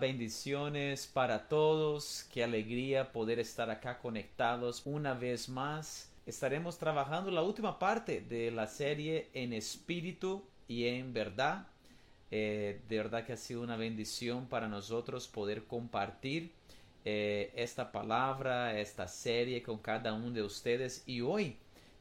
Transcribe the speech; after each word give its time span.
Bendiciones 0.00 1.06
para 1.06 1.48
todos. 1.48 2.26
Qué 2.32 2.42
alegría 2.42 3.12
poder 3.12 3.38
estar 3.38 3.70
acá 3.70 3.98
conectados 3.98 4.82
una 4.84 5.14
vez 5.14 5.48
más. 5.48 6.10
Estaremos 6.26 6.78
trabajando 6.78 7.30
la 7.30 7.42
última 7.42 7.78
parte 7.78 8.20
de 8.20 8.50
la 8.50 8.66
serie 8.66 9.28
en 9.34 9.52
espíritu 9.52 10.42
y 10.66 10.86
en 10.86 11.12
verdad. 11.12 11.66
Eh, 12.30 12.80
de 12.88 12.96
verdad 12.96 13.24
que 13.24 13.34
ha 13.34 13.36
sido 13.36 13.62
una 13.62 13.76
bendición 13.76 14.46
para 14.46 14.68
nosotros 14.68 15.28
poder 15.28 15.64
compartir 15.64 16.52
eh, 17.04 17.52
esta 17.54 17.92
palabra, 17.92 18.78
esta 18.78 19.06
serie 19.06 19.62
con 19.62 19.78
cada 19.78 20.12
uno 20.12 20.30
de 20.30 20.42
ustedes. 20.42 21.04
Y 21.06 21.20
hoy 21.20 21.56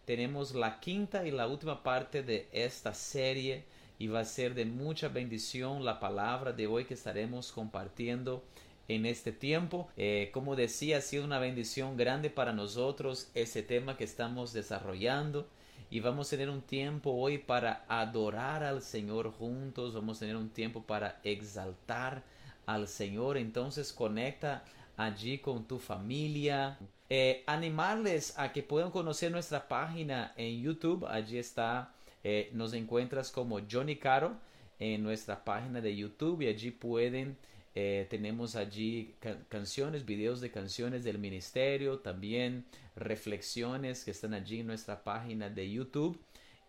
tenemos 0.06 0.56
la 0.56 0.80
quinta 0.80 1.28
y 1.28 1.32
la 1.32 1.48
última 1.48 1.84
parte 1.84 2.24
de 2.24 2.50
esta 2.52 2.94
serie 2.94 3.66
y 4.04 4.08
va 4.08 4.20
a 4.20 4.26
ser 4.26 4.54
de 4.54 4.66
mucha 4.66 5.08
bendición 5.08 5.86
la 5.86 6.02
palabra 6.02 6.52
de 6.52 6.68
hoy 6.68 6.84
que 6.84 6.94
estaremos 6.94 7.54
compartiendo 7.54 8.44
en 8.90 9.06
este 9.06 9.32
tiempo. 9.32 9.88
Eh, 9.96 10.30
como 10.34 10.58
decía, 10.58 10.98
ha 10.98 11.02
sido 11.02 11.24
una 11.24 11.40
bendición 11.40 11.96
grande 11.96 12.30
para 12.30 12.52
nosotros 12.52 13.32
ese 13.34 13.64
tema 13.64 13.96
que 13.96 14.04
estamos 14.04 14.52
desarrollando 14.52 15.48
y 15.90 16.02
vamos 16.02 16.28
a 16.28 16.32
tener 16.32 16.50
un 16.50 16.64
tiempo 16.64 17.12
hoy 17.12 17.38
para 17.38 17.86
adorar 17.88 18.66
al 18.66 18.82
Señor 18.82 19.32
juntos, 19.32 19.94
vamos 19.94 20.18
a 20.18 20.20
tener 20.20 20.36
un 20.36 20.50
tiempo 20.50 20.84
para 20.84 21.22
exaltar 21.24 22.24
al 22.66 22.90
Señor, 22.90 23.38
entonces 23.38 23.94
conecta 23.94 24.66
allí 24.98 25.38
con 25.38 25.64
tu 25.66 25.80
familia. 25.80 26.78
Eh, 27.10 27.42
animarles 27.48 28.38
a 28.38 28.52
que 28.52 28.64
puedan 28.64 28.92
conocer 28.92 29.32
nuestra 29.32 29.66
página 29.66 30.34
en 30.36 30.62
YouTube, 30.62 31.06
allí 31.06 31.38
está 31.38 31.94
eh, 32.24 32.50
nos 32.54 32.74
encuentras 32.74 33.32
como 33.32 33.60
Johnny 33.70 33.98
Caro 33.98 34.38
en 34.80 35.04
nuestra 35.04 35.44
página 35.44 35.82
de 35.82 35.96
YouTube 35.96 36.42
y 36.42 36.48
allí 36.48 36.72
pueden, 36.72 37.38
eh, 37.76 38.08
tenemos 38.10 38.56
allí 38.56 39.16
canciones, 39.50 40.06
videos 40.06 40.42
de 40.42 40.52
canciones 40.52 41.04
del 41.04 41.20
ministerio, 41.20 42.00
también 42.00 42.66
reflexiones 42.96 44.04
que 44.04 44.12
están 44.12 44.34
allí 44.34 44.60
en 44.60 44.68
nuestra 44.68 45.04
página 45.04 45.50
de 45.50 45.70
YouTube. 45.70 46.20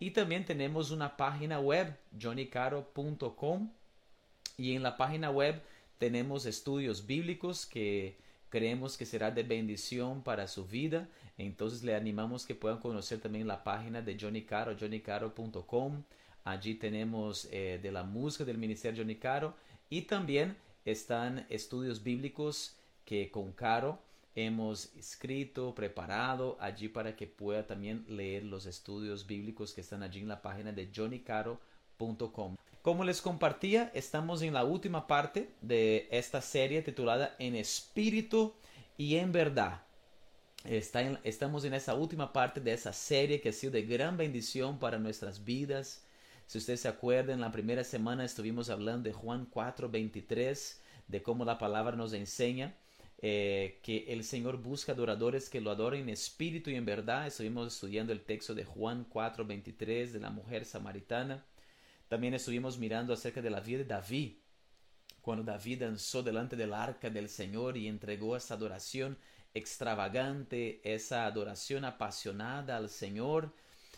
Y 0.00 0.10
también 0.10 0.44
tenemos 0.44 0.90
una 0.90 1.16
página 1.16 1.60
web, 1.60 1.96
johnnycaro.com. 2.20 3.70
Y 4.56 4.74
en 4.74 4.82
la 4.82 4.96
página 4.96 5.30
web 5.30 5.62
tenemos 5.98 6.46
estudios 6.46 7.06
bíblicos 7.06 7.66
que 7.66 8.16
creemos 8.54 8.96
que 8.96 9.04
será 9.04 9.32
de 9.32 9.42
bendición 9.42 10.22
para 10.22 10.46
su 10.46 10.64
vida. 10.64 11.08
Entonces 11.38 11.82
le 11.82 11.96
animamos 11.96 12.46
que 12.46 12.54
puedan 12.54 12.78
conocer 12.78 13.18
también 13.18 13.48
la 13.48 13.64
página 13.64 14.00
de 14.00 14.16
Johnny 14.16 14.42
Caro, 14.42 14.76
johnnycaro.com. 14.78 16.04
Allí 16.44 16.76
tenemos 16.76 17.48
eh, 17.50 17.80
de 17.82 17.90
la 17.90 18.04
música 18.04 18.44
del 18.44 18.58
Ministerio 18.58 19.02
Johnny 19.02 19.16
Caro 19.16 19.56
y 19.90 20.02
también 20.02 20.56
están 20.84 21.44
estudios 21.50 22.04
bíblicos 22.04 22.76
que 23.04 23.28
con 23.28 23.50
Caro 23.50 23.98
hemos 24.36 24.94
escrito, 24.94 25.74
preparado 25.74 26.56
allí 26.60 26.88
para 26.88 27.16
que 27.16 27.26
pueda 27.26 27.66
también 27.66 28.04
leer 28.06 28.44
los 28.44 28.66
estudios 28.66 29.26
bíblicos 29.26 29.72
que 29.72 29.80
están 29.80 30.04
allí 30.04 30.20
en 30.20 30.28
la 30.28 30.42
página 30.42 30.70
de 30.70 30.92
johnnycaro.com. 30.94 32.54
Como 32.84 33.02
les 33.02 33.22
compartía, 33.22 33.90
estamos 33.94 34.42
en 34.42 34.52
la 34.52 34.62
última 34.62 35.06
parte 35.06 35.48
de 35.62 36.06
esta 36.10 36.42
serie 36.42 36.82
titulada 36.82 37.34
En 37.38 37.54
espíritu 37.54 38.52
y 38.98 39.16
en 39.16 39.32
verdad. 39.32 39.80
estamos 40.64 41.64
en 41.64 41.72
esa 41.72 41.94
última 41.94 42.34
parte 42.34 42.60
de 42.60 42.74
esa 42.74 42.92
serie 42.92 43.40
que 43.40 43.48
ha 43.48 43.52
sido 43.54 43.72
de 43.72 43.84
gran 43.84 44.18
bendición 44.18 44.78
para 44.78 44.98
nuestras 44.98 45.46
vidas. 45.46 46.04
Si 46.46 46.58
ustedes 46.58 46.80
se 46.80 46.88
acuerdan, 46.88 47.40
la 47.40 47.50
primera 47.50 47.84
semana 47.84 48.22
estuvimos 48.22 48.68
hablando 48.68 49.08
de 49.08 49.14
Juan 49.14 49.46
4:23, 49.46 50.82
de 51.08 51.22
cómo 51.22 51.46
la 51.46 51.56
palabra 51.56 51.96
nos 51.96 52.12
enseña 52.12 52.74
eh, 53.22 53.80
que 53.82 54.04
el 54.08 54.24
Señor 54.24 54.58
busca 54.58 54.92
adoradores 54.92 55.48
que 55.48 55.62
lo 55.62 55.70
adoren 55.70 56.02
en 56.02 56.08
espíritu 56.10 56.68
y 56.68 56.74
en 56.74 56.84
verdad. 56.84 57.26
Estuvimos 57.26 57.72
estudiando 57.72 58.12
el 58.12 58.20
texto 58.20 58.54
de 58.54 58.66
Juan 58.66 59.06
4:23 59.08 60.12
de 60.12 60.20
la 60.20 60.28
mujer 60.28 60.66
samaritana. 60.66 61.42
También 62.14 62.34
estuvimos 62.34 62.78
mirando 62.78 63.12
acerca 63.12 63.42
de 63.42 63.50
la 63.50 63.58
vida 63.58 63.78
de 63.78 63.86
David, 63.86 64.34
cuando 65.20 65.42
David 65.42 65.80
danzó 65.80 66.22
delante 66.22 66.54
del 66.54 66.72
arca 66.72 67.10
del 67.10 67.28
Señor 67.28 67.76
y 67.76 67.88
entregó 67.88 68.36
esa 68.36 68.54
adoración 68.54 69.18
extravagante, 69.52 70.80
esa 70.84 71.26
adoración 71.26 71.84
apasionada 71.84 72.76
al 72.76 72.88
Señor. 72.88 73.52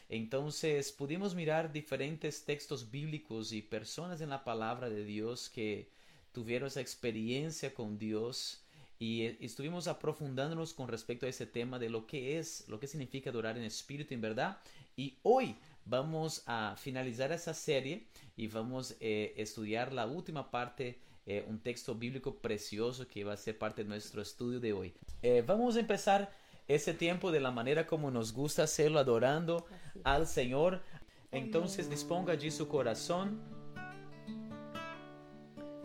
Entonces 0.08 0.92
pudimos 0.92 1.34
mirar 1.34 1.70
diferentes 1.70 2.46
textos 2.46 2.90
bíblicos 2.90 3.52
y 3.52 3.60
personas 3.60 4.22
en 4.22 4.30
la 4.30 4.44
palabra 4.44 4.88
de 4.88 5.04
Dios 5.04 5.50
que 5.50 5.90
tuvieron 6.32 6.68
esa 6.68 6.80
experiencia 6.80 7.74
con 7.74 7.98
Dios 7.98 8.62
y 8.98 9.24
estuvimos 9.44 9.88
aprofundándonos 9.88 10.72
con 10.72 10.88
respecto 10.88 11.26
a 11.26 11.28
ese 11.28 11.44
tema 11.44 11.78
de 11.78 11.90
lo 11.90 12.06
que 12.06 12.38
es, 12.38 12.66
lo 12.68 12.80
que 12.80 12.86
significa 12.86 13.28
adorar 13.28 13.58
en 13.58 13.64
espíritu 13.64 14.14
en 14.14 14.22
verdad. 14.22 14.56
Y 14.96 15.18
hoy 15.22 15.54
vamos 15.86 16.42
a 16.46 16.74
finalizar 16.76 17.32
esa 17.32 17.54
serie 17.54 18.06
y 18.36 18.48
vamos 18.48 18.92
a 18.92 18.94
eh, 19.00 19.34
estudiar 19.36 19.92
la 19.92 20.06
última 20.06 20.50
parte, 20.50 20.98
eh, 21.24 21.44
un 21.48 21.60
texto 21.60 21.94
bíblico 21.94 22.36
precioso 22.36 23.06
que 23.08 23.24
va 23.24 23.32
a 23.32 23.36
ser 23.36 23.56
parte 23.58 23.82
de 23.82 23.88
nuestro 23.88 24.20
estudio 24.20 24.60
de 24.60 24.72
hoy. 24.72 24.94
Eh, 25.22 25.42
vamos 25.46 25.76
a 25.76 25.80
empezar 25.80 26.30
ese 26.68 26.92
tiempo 26.92 27.30
de 27.30 27.40
la 27.40 27.50
manera 27.50 27.86
como 27.86 28.10
nos 28.10 28.32
gusta 28.32 28.64
hacerlo, 28.64 28.98
adorando 28.98 29.66
al 30.04 30.26
Señor. 30.26 30.82
Entonces 31.30 31.88
disponga 31.88 32.32
allí 32.32 32.50
su 32.50 32.68
corazón 32.68 33.40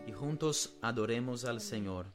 y 0.06 0.12
juntos 0.12 0.76
adoremos 0.82 1.44
al 1.44 1.60
Señor. 1.60 2.06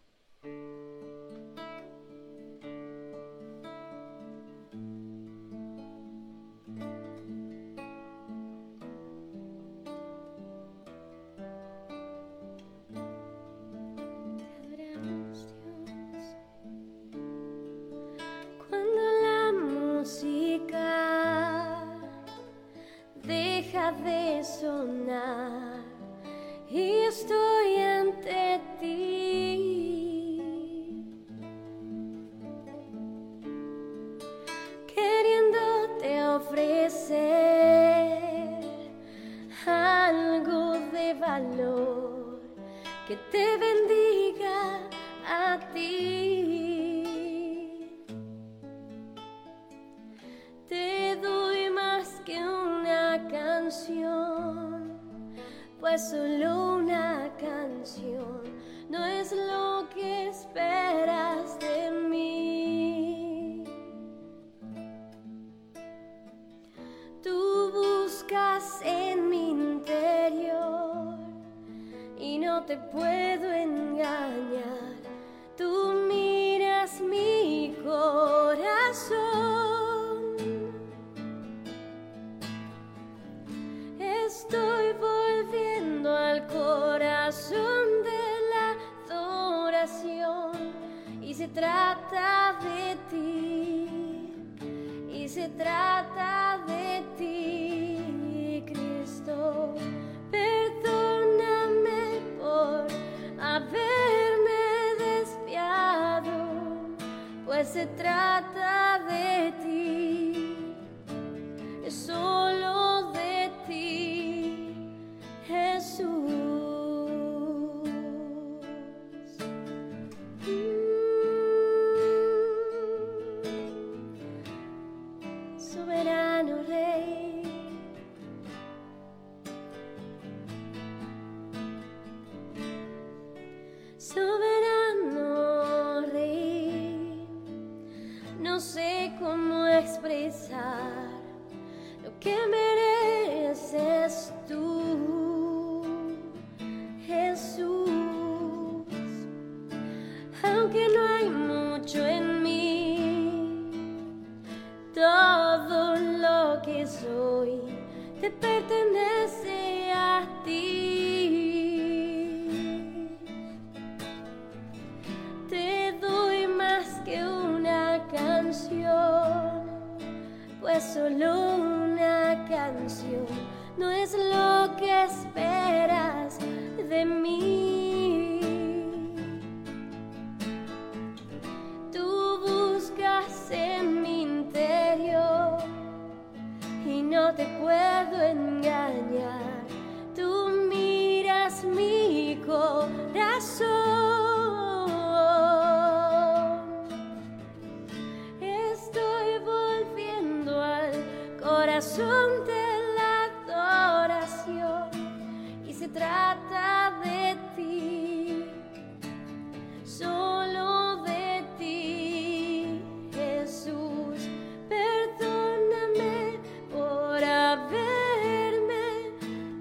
haberme 217.58 219.12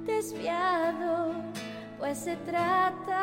desviado, 0.04 1.32
pues 1.98 2.18
se 2.18 2.36
trata 2.36 3.15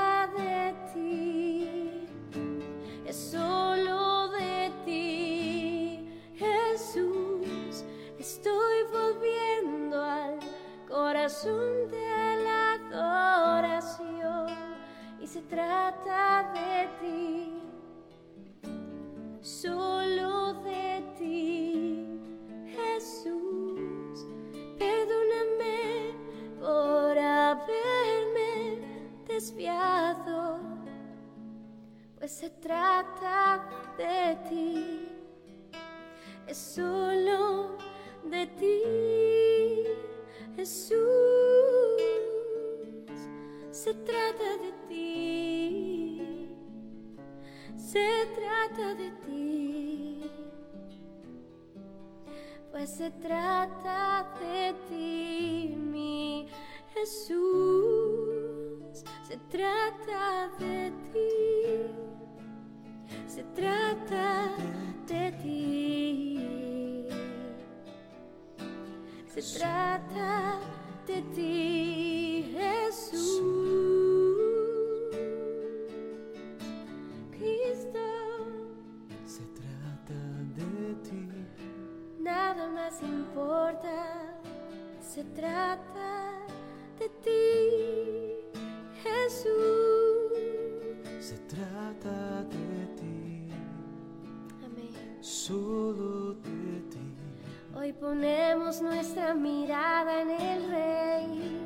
Hoy 97.76 97.92
ponemos 97.92 98.82
nuestra 98.82 99.34
mirada 99.34 100.22
en 100.22 100.30
el 100.30 100.70
Rey, 100.70 101.60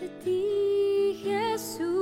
de 0.00 0.08
ti 0.24 1.20
Jesús. 1.22 1.95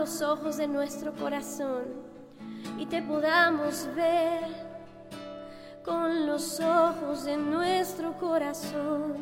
los 0.00 0.22
ojos 0.22 0.56
de 0.56 0.66
nuestro 0.66 1.12
corazón 1.12 1.84
y 2.78 2.86
te 2.86 3.02
podamos 3.02 3.86
ver 3.94 4.48
con 5.84 6.26
los 6.26 6.58
ojos 6.58 7.24
de 7.24 7.36
nuestro 7.36 8.16
corazón, 8.16 9.14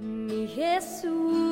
mi 0.00 0.48
Jesús. 0.48 1.51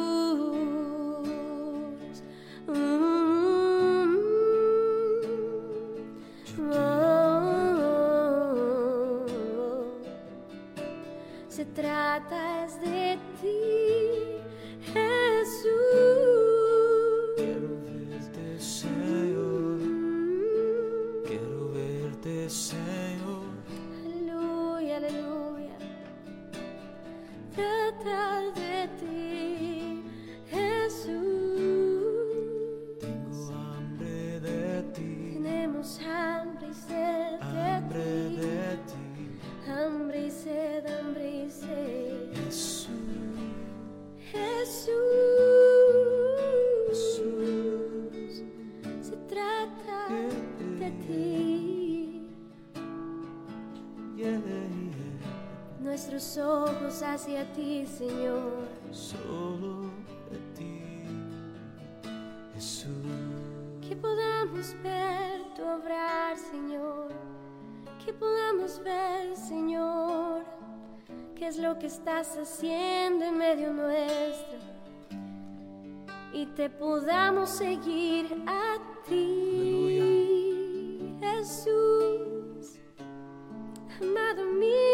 Ver 64.82 65.42
tu 65.54 65.62
obrar, 65.62 66.36
Señor. 66.36 67.08
Que 68.04 68.12
podamos 68.12 68.82
ver, 68.82 69.36
Señor, 69.36 70.44
qué 71.34 71.48
es 71.48 71.58
lo 71.58 71.78
que 71.78 71.86
estás 71.86 72.36
haciendo 72.36 73.24
en 73.24 73.38
medio 73.38 73.72
nuestro. 73.72 74.58
Y 76.32 76.46
te 76.46 76.68
podamos 76.70 77.50
seguir 77.50 78.26
a 78.46 78.76
ti, 79.08 80.38
Jesús, 81.20 82.78
amado 84.00 84.44
mío. 84.44 84.89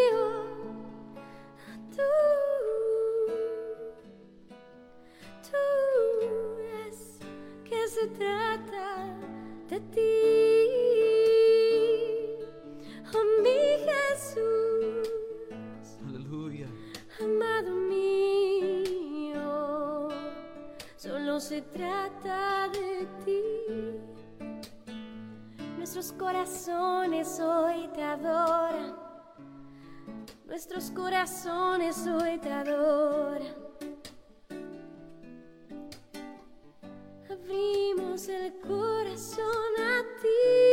Se 21.56 21.62
trata 21.62 22.68
de 22.68 23.06
ti. 23.24 23.42
Nuestros 25.78 26.12
corazones 26.12 27.40
hoy 27.40 27.88
te 27.94 28.02
adoran. 28.02 28.94
Nuestros 30.44 30.90
corazones 30.90 32.06
hoy 32.06 32.36
te 32.40 32.52
adoran. 32.52 33.54
Abrimos 37.30 38.28
el 38.28 38.52
corazón 38.60 39.72
a 39.78 40.02
ti. 40.20 40.65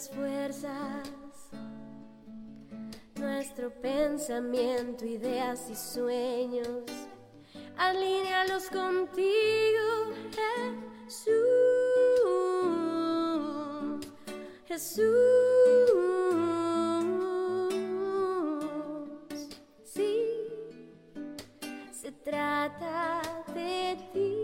Nuestras 0.00 0.16
fuerzas 0.16 1.10
nuestro 3.16 3.70
pensamiento, 3.70 5.04
ideas 5.04 5.68
y 5.70 5.76
sueños. 5.76 6.90
Alínealos 7.76 8.70
contigo, 8.70 10.14
Jesús. 11.04 11.36
Jesús. 14.64 15.04
Sí, 19.84 20.24
se 21.92 22.10
trata 22.10 23.20
de 23.52 23.98
ti. 24.14 24.39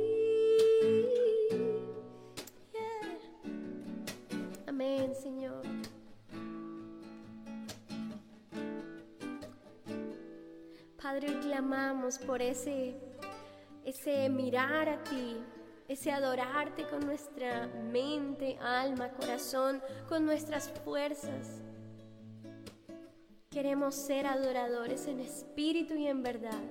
Por 12.14 12.40
ese, 12.40 12.94
ese 13.84 14.28
mirar 14.28 14.88
a 14.88 15.02
ti, 15.02 15.36
ese 15.88 16.12
adorarte 16.12 16.86
con 16.86 17.00
nuestra 17.00 17.66
mente, 17.66 18.56
alma, 18.60 19.10
corazón, 19.10 19.82
con 20.08 20.25
nuestras 20.25 20.70
fuerzas. 20.84 21.62
Queremos 23.50 23.96
ser 23.96 24.26
adoradores 24.26 25.08
en 25.08 25.18
espíritu 25.18 25.94
y 25.94 26.06
en 26.06 26.22
verdad. 26.22 26.62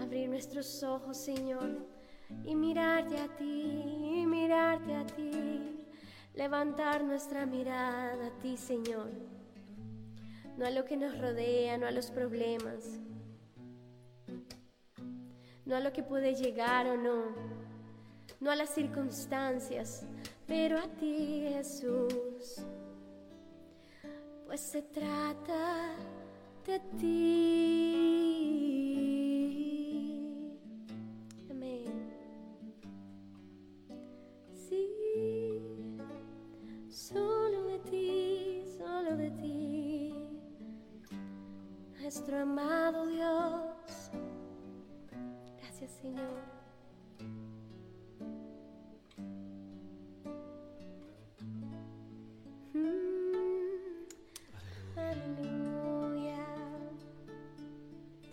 Abrir 0.00 0.30
nuestros 0.30 0.82
ojos, 0.82 1.18
Señor, 1.18 1.86
y 2.42 2.54
mirarte 2.54 3.18
a 3.18 3.28
ti, 3.36 4.22
y 4.22 4.26
mirarte 4.26 4.94
a 4.94 5.06
ti 5.06 5.68
levantar 6.38 7.02
nuestra 7.02 7.46
mirada 7.46 8.28
a 8.28 8.38
ti, 8.38 8.56
Señor. 8.56 9.10
No 10.58 10.66
a 10.66 10.70
lo 10.70 10.84
que 10.84 10.96
nos 10.96 11.16
rodea, 11.16 11.78
no 11.78 11.86
a 11.86 11.92
los 11.92 12.10
problemas, 12.10 12.98
no 15.64 15.76
a 15.76 15.80
lo 15.80 15.92
que 15.92 16.02
puede 16.02 16.34
llegar 16.34 16.88
o 16.88 16.96
no, 16.96 17.26
no 18.40 18.50
a 18.50 18.56
las 18.56 18.74
circunstancias, 18.74 20.04
pero 20.48 20.76
a 20.80 20.88
ti, 20.88 21.46
Jesús. 21.48 22.56
Pues 24.46 24.60
se 24.60 24.82
trata 24.82 25.94
de 26.66 26.80
ti. 26.98 28.77
Nuestro 42.08 42.38
amado 42.38 43.06
Dios. 43.06 44.10
Gracias, 45.58 45.90
Señor. 46.00 46.40
Mm, 52.72 54.06
Aleluya. 54.96 56.46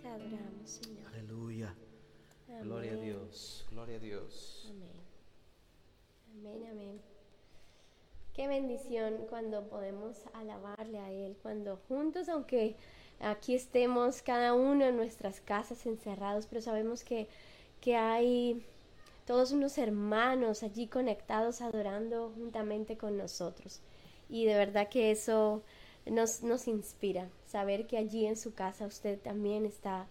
Te 0.01 0.08
adoramos, 0.08 0.70
Señor. 0.70 1.08
Aleluya. 1.08 1.75
Gloria 2.63 2.94
a 2.94 2.96
Dios. 2.96 3.67
Gloria 3.72 3.98
a 3.98 4.00
Dios. 4.00 4.70
Amén. 4.70 5.01
Amén, 6.32 6.72
amén. 6.72 7.01
Qué 8.34 8.48
bendición 8.48 9.25
cuando 9.29 9.67
podemos 9.67 10.24
alabarle 10.34 11.00
a 11.00 11.12
Él, 11.12 11.36
cuando 11.41 11.75
juntos, 11.89 12.29
aunque 12.29 12.77
aquí 13.19 13.55
estemos 13.55 14.22
cada 14.22 14.53
uno 14.53 14.86
en 14.86 14.98
nuestras 14.98 15.39
casas 15.41 15.86
encerrados, 15.86 16.45
pero 16.48 16.62
sabemos 16.62 17.03
que, 17.03 17.27
que 17.81 17.95
hay 17.95 18.63
todos 19.25 19.51
unos 19.51 19.77
hermanos 19.77 20.63
allí 20.63 20.88
conectados 20.88 21.62
adorando 21.62 22.31
juntamente 22.36 22.98
con 22.98 23.17
nosotros. 23.17 23.81
Y 24.29 24.45
de 24.45 24.55
verdad 24.55 24.89
que 24.89 25.12
eso 25.12 25.63
nos, 26.05 26.43
nos 26.43 26.67
inspira, 26.67 27.29
saber 27.45 27.88
que 27.88 27.98
allí 27.98 28.25
en 28.25 28.38
su 28.38 28.53
casa 28.53 28.86
usted 28.86 29.19
también 29.19 29.65
está 29.65 30.07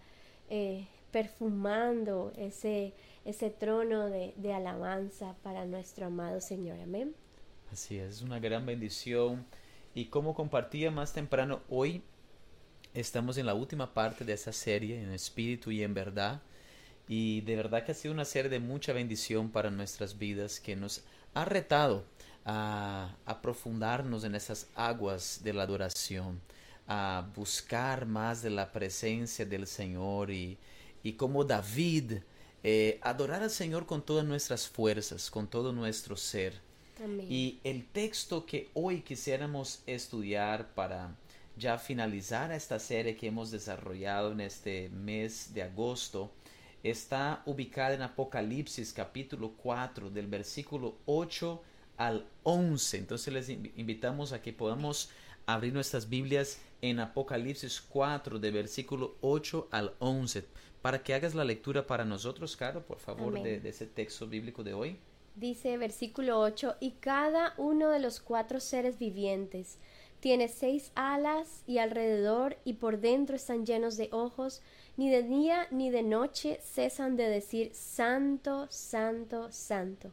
eh, 0.49 0.87
perfumando 1.11 2.33
ese, 2.37 2.93
ese 3.23 3.49
trono 3.49 4.07
de, 4.09 4.33
de 4.35 4.53
alabanza 4.53 5.35
para 5.43 5.65
nuestro 5.65 6.07
amado 6.07 6.41
Señor. 6.41 6.79
Amén. 6.81 7.15
Así 7.71 7.97
es, 7.97 8.17
es 8.17 8.21
una 8.21 8.39
gran 8.39 8.65
bendición. 8.65 9.45
Y 9.93 10.05
como 10.07 10.35
compartía 10.35 10.91
más 10.91 11.13
temprano, 11.13 11.61
hoy 11.69 12.03
estamos 12.95 13.37
en 13.37 13.45
la 13.45 13.53
última 13.53 13.93
parte 13.93 14.25
de 14.25 14.33
esa 14.33 14.53
serie, 14.53 15.01
en 15.01 15.11
espíritu 15.11 15.69
y 15.69 15.83
en 15.83 15.93
verdad. 15.93 16.41
Y 17.07 17.41
de 17.41 17.55
verdad 17.55 17.85
que 17.85 17.91
ha 17.91 17.95
sido 17.95 18.13
una 18.13 18.25
serie 18.25 18.49
de 18.49 18.59
mucha 18.59 18.93
bendición 18.93 19.51
para 19.51 19.69
nuestras 19.69 20.17
vidas 20.17 20.59
que 20.59 20.75
nos 20.75 21.03
ha 21.33 21.45
retado 21.45 22.05
a 22.45 23.15
aprofundarnos 23.25 24.23
en 24.23 24.33
esas 24.35 24.67
aguas 24.75 25.41
de 25.43 25.53
la 25.53 25.63
adoración, 25.63 26.41
a 26.87 27.27
buscar 27.35 28.05
más 28.05 28.41
de 28.41 28.49
la 28.49 28.71
presencia 28.71 29.45
del 29.45 29.67
Señor 29.67 30.31
y, 30.31 30.57
y 31.03 31.13
como 31.13 31.43
David, 31.43 32.13
eh, 32.63 32.99
adorar 33.03 33.43
al 33.43 33.51
Señor 33.51 33.85
con 33.85 34.03
todas 34.03 34.25
nuestras 34.25 34.67
fuerzas, 34.67 35.29
con 35.29 35.47
todo 35.47 35.73
nuestro 35.73 36.15
ser. 36.15 36.59
Amén. 37.03 37.27
Y 37.29 37.59
el 37.63 37.85
texto 37.85 38.45
que 38.45 38.69
hoy 38.73 39.01
quisiéramos 39.01 39.81
estudiar 39.85 40.73
para 40.73 41.15
ya 41.57 41.77
finalizar 41.77 42.51
esta 42.51 42.79
serie 42.79 43.15
que 43.15 43.27
hemos 43.27 43.51
desarrollado 43.51 44.31
en 44.31 44.41
este 44.41 44.89
mes 44.89 45.53
de 45.53 45.63
agosto 45.63 46.31
está 46.83 47.41
ubicada 47.45 47.93
en 47.95 48.01
Apocalipsis 48.01 48.93
capítulo 48.93 49.53
4 49.57 50.09
del 50.09 50.27
versículo 50.27 50.97
8 51.05 51.61
al 51.97 52.27
11. 52.43 52.97
Entonces 52.97 53.33
les 53.33 53.49
invi- 53.49 53.71
invitamos 53.75 54.33
a 54.33 54.41
que 54.41 54.53
podamos 54.53 55.09
abrir 55.45 55.73
nuestras 55.73 56.09
Biblias 56.09 56.59
en 56.81 56.99
Apocalipsis 56.99 57.81
4 57.81 58.37
de 58.39 58.51
versículo 58.51 59.15
8 59.21 59.69
al 59.71 59.93
11 59.99 60.45
para 60.81 61.01
que 61.01 61.13
hagas 61.15 61.33
la 61.33 61.43
lectura 61.45 61.87
para 61.87 62.05
nosotros, 62.05 62.55
Caro, 62.55 62.85
por 62.85 62.99
favor, 62.99 63.41
de, 63.41 63.59
de 63.59 63.69
ese 63.69 63.87
texto 63.87 64.27
bíblico 64.27 64.63
de 64.63 64.73
hoy. 64.75 64.97
Dice 65.35 65.77
versículo 65.77 66.39
8, 66.39 66.75
y 66.79 66.91
cada 66.91 67.55
uno 67.57 67.89
de 67.89 67.99
los 67.99 68.19
cuatro 68.19 68.59
seres 68.59 68.99
vivientes 68.99 69.79
tiene 70.25 70.47
seis 70.47 70.91
alas 70.95 71.61
y 71.67 71.77
alrededor 71.77 72.57
y 72.65 72.73
por 72.73 72.99
dentro 72.99 73.35
están 73.35 73.63
llenos 73.63 73.95
de 73.95 74.09
ojos 74.11 74.63
ni 74.97 75.11
de 75.11 75.21
día 75.21 75.67
ni 75.69 75.91
de 75.91 76.01
noche 76.01 76.59
cesan 76.63 77.15
de 77.15 77.29
decir 77.29 77.69
Santo, 77.75 78.65
Santo, 78.71 79.51
Santo. 79.51 80.09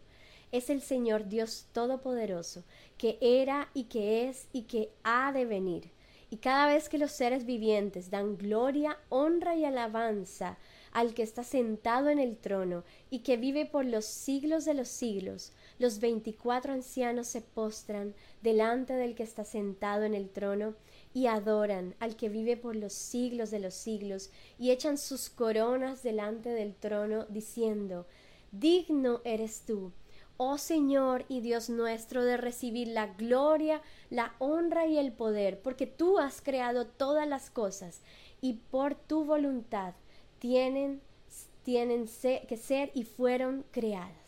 Es 0.51 0.69
el 0.69 0.83
Señor 0.83 1.29
Dios 1.29 1.65
Todopoderoso, 1.73 2.63
que 2.99 3.17
era 3.23 3.71
y 3.73 3.85
que 3.85 4.29
es 4.29 4.49
y 4.53 4.65
que 4.65 4.91
ha 5.03 5.33
de 5.33 5.47
venir. 5.47 5.91
Y 6.29 6.37
cada 6.37 6.67
vez 6.67 6.91
que 6.91 6.99
los 6.99 7.13
seres 7.13 7.47
vivientes 7.47 8.11
dan 8.11 8.37
gloria, 8.37 8.99
honra 9.09 9.57
y 9.57 9.65
alabanza 9.65 10.59
al 10.93 11.15
que 11.15 11.23
está 11.23 11.43
sentado 11.43 12.11
en 12.11 12.19
el 12.19 12.37
trono 12.37 12.85
y 13.09 13.21
que 13.21 13.39
vive 13.39 13.65
por 13.65 13.87
los 13.87 14.05
siglos 14.05 14.67
de 14.67 14.75
los 14.75 14.89
siglos, 14.89 15.53
los 15.83 15.99
veinticuatro 15.99 16.73
ancianos 16.73 17.27
se 17.27 17.41
postran 17.41 18.15
delante 18.41 18.93
del 18.93 19.17
que 19.17 19.25
está 19.25 19.45
sentado 19.45 20.05
en 20.05 20.15
el 20.15 20.31
trono 20.31 20.77
y 21.13 21.27
adoran 21.27 21.97
al 21.99 22.15
que 22.15 22.29
vive 22.29 22.57
por 22.57 22.77
los 22.77 22.93
siglos 22.93 23.51
de 23.51 23.59
los 23.59 23.75
siglos 23.75 24.31
y 24.61 24.71
echan 24.71 24.97
sus 24.97 25.29
coronas 25.29 26.05
delante 26.05 26.51
del 26.51 26.77
trono 26.77 27.25
diciendo, 27.25 28.07
Digno 28.53 29.23
eres 29.25 29.63
tú, 29.67 29.91
oh 30.37 30.57
Señor 30.57 31.25
y 31.29 31.41
Dios 31.41 31.69
nuestro, 31.69 32.25
de 32.25 32.37
recibir 32.37 32.87
la 32.87 33.09
gloria, 33.09 33.83
la 34.09 34.37
honra 34.39 34.87
y 34.87 34.99
el 34.99 35.13
poder, 35.13 35.61
porque 35.63 35.89
tú 35.89 36.21
has 36.21 36.41
creado 36.41 36.87
todas 36.87 37.27
las 37.27 37.51
cosas 37.51 38.03
y 38.41 38.53
por 38.71 38.95
tu 38.95 39.25
voluntad 39.25 39.95
tienen, 40.39 41.01
tienen 41.65 42.07
que 42.47 42.57
ser 42.57 42.93
y 42.95 43.03
fueron 43.03 43.65
creadas. 43.73 44.22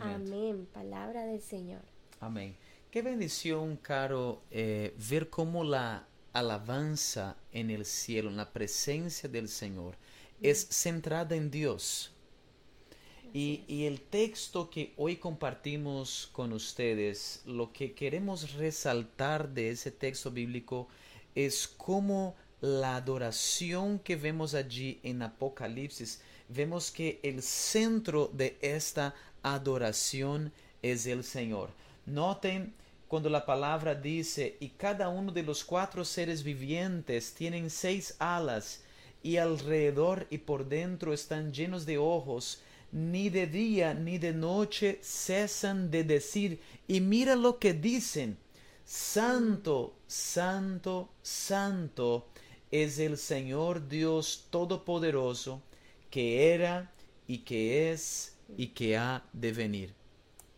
Amén, 0.00 0.66
palabra 0.72 1.26
del 1.26 1.40
Señor. 1.40 1.82
Amén. 2.20 2.56
Qué 2.90 3.02
bendición, 3.02 3.76
Caro, 3.76 4.42
eh, 4.50 4.94
ver 5.10 5.28
cómo 5.28 5.62
la 5.62 6.06
alabanza 6.32 7.36
en 7.52 7.70
el 7.70 7.84
cielo, 7.84 8.30
en 8.30 8.36
la 8.36 8.50
presencia 8.50 9.28
del 9.28 9.48
Señor, 9.48 9.96
es 10.40 10.66
centrada 10.70 11.36
en 11.36 11.50
Dios. 11.50 12.12
Y, 13.34 13.64
y, 13.66 13.84
el 13.84 14.00
texto 14.00 14.70
que 14.70 14.94
hoy 14.96 15.16
compartimos 15.16 16.30
con 16.32 16.52
ustedes, 16.52 17.42
lo 17.44 17.72
que 17.72 17.92
queremos 17.92 18.54
resaltar 18.54 19.48
de 19.50 19.70
ese 19.70 19.90
texto 19.90 20.30
bíblico 20.30 20.88
es 21.34 21.66
cómo 21.66 22.36
la 22.60 22.96
adoración 22.96 23.98
que 23.98 24.16
vemos 24.16 24.54
allí 24.54 25.00
en 25.02 25.20
Apocalipsis, 25.20 26.22
vemos 26.48 26.90
que 26.90 27.20
el 27.22 27.42
centro 27.42 28.30
de 28.32 28.56
esta 28.62 29.14
adoración 29.44 30.52
es 30.82 31.06
el 31.06 31.22
Señor. 31.22 31.70
Noten 32.06 32.74
cuando 33.06 33.30
la 33.30 33.46
palabra 33.46 33.94
dice, 33.94 34.56
y 34.58 34.70
cada 34.70 35.08
uno 35.08 35.30
de 35.30 35.44
los 35.44 35.64
cuatro 35.64 36.04
seres 36.04 36.42
vivientes 36.42 37.32
tienen 37.32 37.70
seis 37.70 38.16
alas, 38.18 38.82
y 39.22 39.36
alrededor 39.36 40.26
y 40.30 40.38
por 40.38 40.68
dentro 40.68 41.12
están 41.12 41.52
llenos 41.52 41.86
de 41.86 41.96
ojos, 41.96 42.60
ni 42.90 43.30
de 43.30 43.46
día 43.46 43.94
ni 43.94 44.18
de 44.18 44.32
noche 44.32 44.98
cesan 45.02 45.90
de 45.90 46.04
decir, 46.04 46.60
y 46.86 47.00
mira 47.00 47.36
lo 47.36 47.58
que 47.58 47.72
dicen, 47.72 48.36
Santo, 48.84 49.94
Santo, 50.06 51.08
Santo 51.22 52.26
es 52.70 52.98
el 52.98 53.16
Señor 53.16 53.88
Dios 53.88 54.46
Todopoderoso, 54.50 55.62
que 56.10 56.52
era 56.52 56.92
y 57.26 57.38
que 57.38 57.92
es 57.92 58.33
y 58.56 58.68
que 58.68 58.96
ha 58.96 59.24
de 59.32 59.52
venir. 59.52 59.94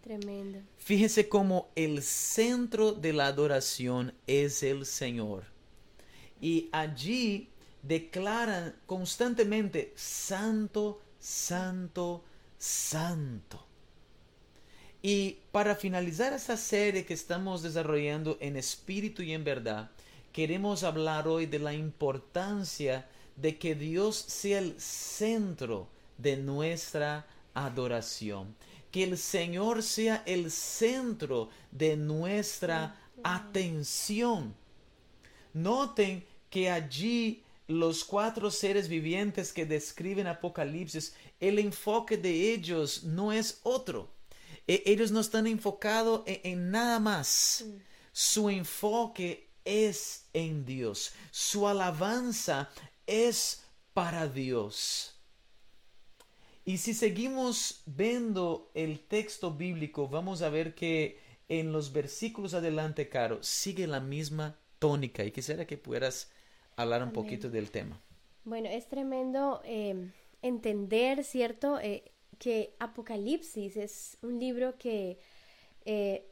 Tremendo. 0.02 0.60
Fíjese 0.78 1.28
cómo 1.28 1.68
el 1.74 2.02
centro 2.02 2.92
de 2.92 3.12
la 3.12 3.26
adoración 3.26 4.14
es 4.26 4.62
el 4.62 4.86
Señor. 4.86 5.44
Y 6.40 6.68
allí 6.70 7.48
declaran 7.82 8.76
constantemente, 8.86 9.92
Santo, 9.96 11.00
Santo, 11.18 12.22
Santo. 12.58 13.64
Y 15.02 15.38
para 15.52 15.74
finalizar 15.74 16.32
esta 16.32 16.56
serie 16.56 17.04
que 17.04 17.14
estamos 17.14 17.62
desarrollando 17.62 18.38
en 18.40 18.56
espíritu 18.56 19.22
y 19.22 19.32
en 19.32 19.44
verdad, 19.44 19.90
queremos 20.32 20.82
hablar 20.82 21.28
hoy 21.28 21.46
de 21.46 21.58
la 21.58 21.74
importancia 21.74 23.08
de 23.36 23.56
que 23.56 23.74
Dios 23.74 24.16
sea 24.16 24.58
el 24.58 24.80
centro 24.80 25.88
de 26.18 26.36
nuestra 26.36 27.26
adoración. 27.56 28.54
Que 28.90 29.02
el 29.04 29.18
Señor 29.18 29.82
sea 29.82 30.22
el 30.26 30.50
centro 30.50 31.48
de 31.70 31.96
nuestra 31.96 32.96
atención. 33.24 34.54
Noten 35.52 36.24
que 36.50 36.70
allí 36.70 37.42
los 37.66 38.04
cuatro 38.04 38.50
seres 38.50 38.88
vivientes 38.88 39.52
que 39.52 39.66
describen 39.66 40.26
Apocalipsis, 40.26 41.14
el 41.40 41.58
enfoque 41.58 42.16
de 42.16 42.52
ellos 42.52 43.02
no 43.04 43.32
es 43.32 43.60
otro. 43.64 44.08
E, 44.66 44.82
ellos 44.86 45.10
no 45.10 45.20
están 45.20 45.46
enfocados 45.46 46.22
en, 46.26 46.40
en 46.44 46.70
nada 46.70 47.00
más. 47.00 47.64
Mm. 47.66 47.76
Su 48.12 48.50
enfoque 48.50 49.50
es 49.64 50.26
en 50.32 50.64
Dios. 50.64 51.12
Su 51.30 51.66
alabanza 51.66 52.70
es 53.06 53.62
para 53.92 54.28
Dios. 54.28 55.15
Y 56.66 56.76
si 56.76 56.92
seguimos 56.92 57.82
viendo 57.86 58.70
el 58.74 59.00
texto 59.00 59.54
bíblico, 59.54 60.08
vamos 60.08 60.42
a 60.42 60.50
ver 60.50 60.74
que 60.74 61.18
en 61.48 61.72
los 61.72 61.92
versículos 61.92 62.52
adelante, 62.52 63.08
Caro, 63.08 63.42
sigue 63.42 63.86
la 63.86 64.00
misma 64.00 64.58
tónica. 64.78 65.24
Y 65.24 65.30
quisiera 65.30 65.66
que 65.66 65.78
pudieras 65.78 66.30
hablar 66.76 67.02
un 67.02 67.12
poquito 67.12 67.48
del 67.48 67.70
tema. 67.70 67.98
Bueno, 68.44 68.68
es 68.68 68.86
tremendo 68.88 69.62
eh, 69.64 70.10
entender, 70.42 71.24
¿cierto? 71.24 71.80
Eh, 71.80 72.12
que 72.38 72.74
Apocalipsis 72.80 73.78
es 73.78 74.18
un 74.20 74.38
libro 74.38 74.76
que 74.76 75.18
eh, 75.86 76.26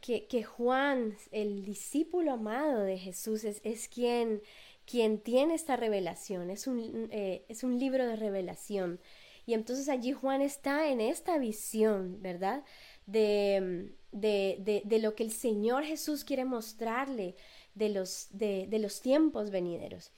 que, 0.00 0.44
Juan, 0.44 1.16
el 1.32 1.64
discípulo 1.64 2.32
amado 2.32 2.82
de 2.82 2.98
Jesús, 2.98 3.44
es, 3.44 3.88
quien, 3.88 4.42
quien, 4.84 5.18
tiene 5.18 5.54
esta 5.54 5.76
revelación, 5.76 6.50
es 6.50 6.66
un, 6.66 7.08
eh, 7.10 7.44
es 7.48 7.64
un 7.64 7.78
libro 7.78 8.06
de 8.06 8.16
revelación. 8.16 9.00
Y 9.46 9.54
entonces 9.54 9.88
allí 9.88 10.12
Juan 10.12 10.42
está 10.42 10.88
en 10.88 11.00
esta 11.00 11.38
visión, 11.38 12.20
¿verdad? 12.20 12.64
De, 13.06 13.94
de, 14.10 14.82
de, 14.84 14.98
lo 14.98 15.14
que 15.14 15.22
el 15.22 15.30
Señor 15.30 15.84
Jesús 15.84 16.24
quiere 16.24 16.44
mostrarle 16.44 17.36
de 17.74 17.90
los, 17.90 18.26
de, 18.32 18.68
los 18.80 19.00
tiempos 19.00 19.50
venideros. 19.50 20.12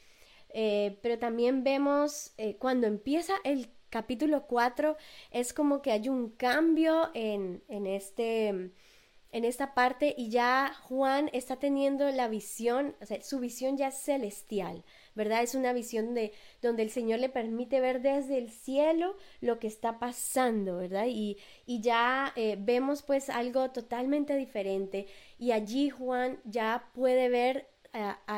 Eh, 0.51 0.99
pero 1.03 1.19
también 1.19 1.63
vemos 1.63 2.33
eh, 2.39 2.57
cuando 2.57 2.87
empieza 2.87 3.35
el 3.45 3.69
capítulo 3.91 4.47
4, 4.47 4.97
es 5.31 5.53
como 5.53 5.83
que 5.83 5.93
hay 5.93 6.09
un 6.09 6.31
cambio 6.31 7.11
en, 7.15 7.63
en 7.69 7.87
este 7.87 8.73
en 9.31 9.45
esta 9.45 9.75
parte 9.75 10.15
y 10.17 10.31
ya 10.31 10.75
Juan 10.85 11.29
está 11.33 11.57
teniendo 11.57 12.11
la 12.11 12.29
visión, 12.29 12.97
o 13.01 13.07
sea, 13.07 13.23
su 13.23 13.39
visión 13.41 13.77
ya 13.77 13.89
es 13.89 13.97
celestial, 13.97 14.85
¿verdad? 15.19 15.43
Es 15.43 15.55
una 15.55 15.75
visión 15.75 16.15
de 16.15 16.33
donde 16.63 16.85
el 16.85 16.91
Señor 16.91 17.19
le 17.19 17.29
permite 17.29 17.81
ver 17.81 18.01
desde 18.01 18.39
el 18.39 18.51
cielo 18.51 19.17
lo 19.43 19.59
que 19.59 19.67
está 19.67 19.99
pasando, 19.99 20.79
¿verdad? 20.79 21.07
Y, 21.09 21.37
y 21.67 21.83
ya 21.83 22.33
eh, 22.37 22.57
vemos 22.59 23.03
pues 23.03 23.29
algo 23.29 23.71
totalmente 23.73 24.37
diferente 24.37 25.07
y 25.39 25.53
allí 25.53 25.91
Juan 25.91 26.41
ya 26.45 26.91
puede 26.95 27.29
ver 27.29 27.69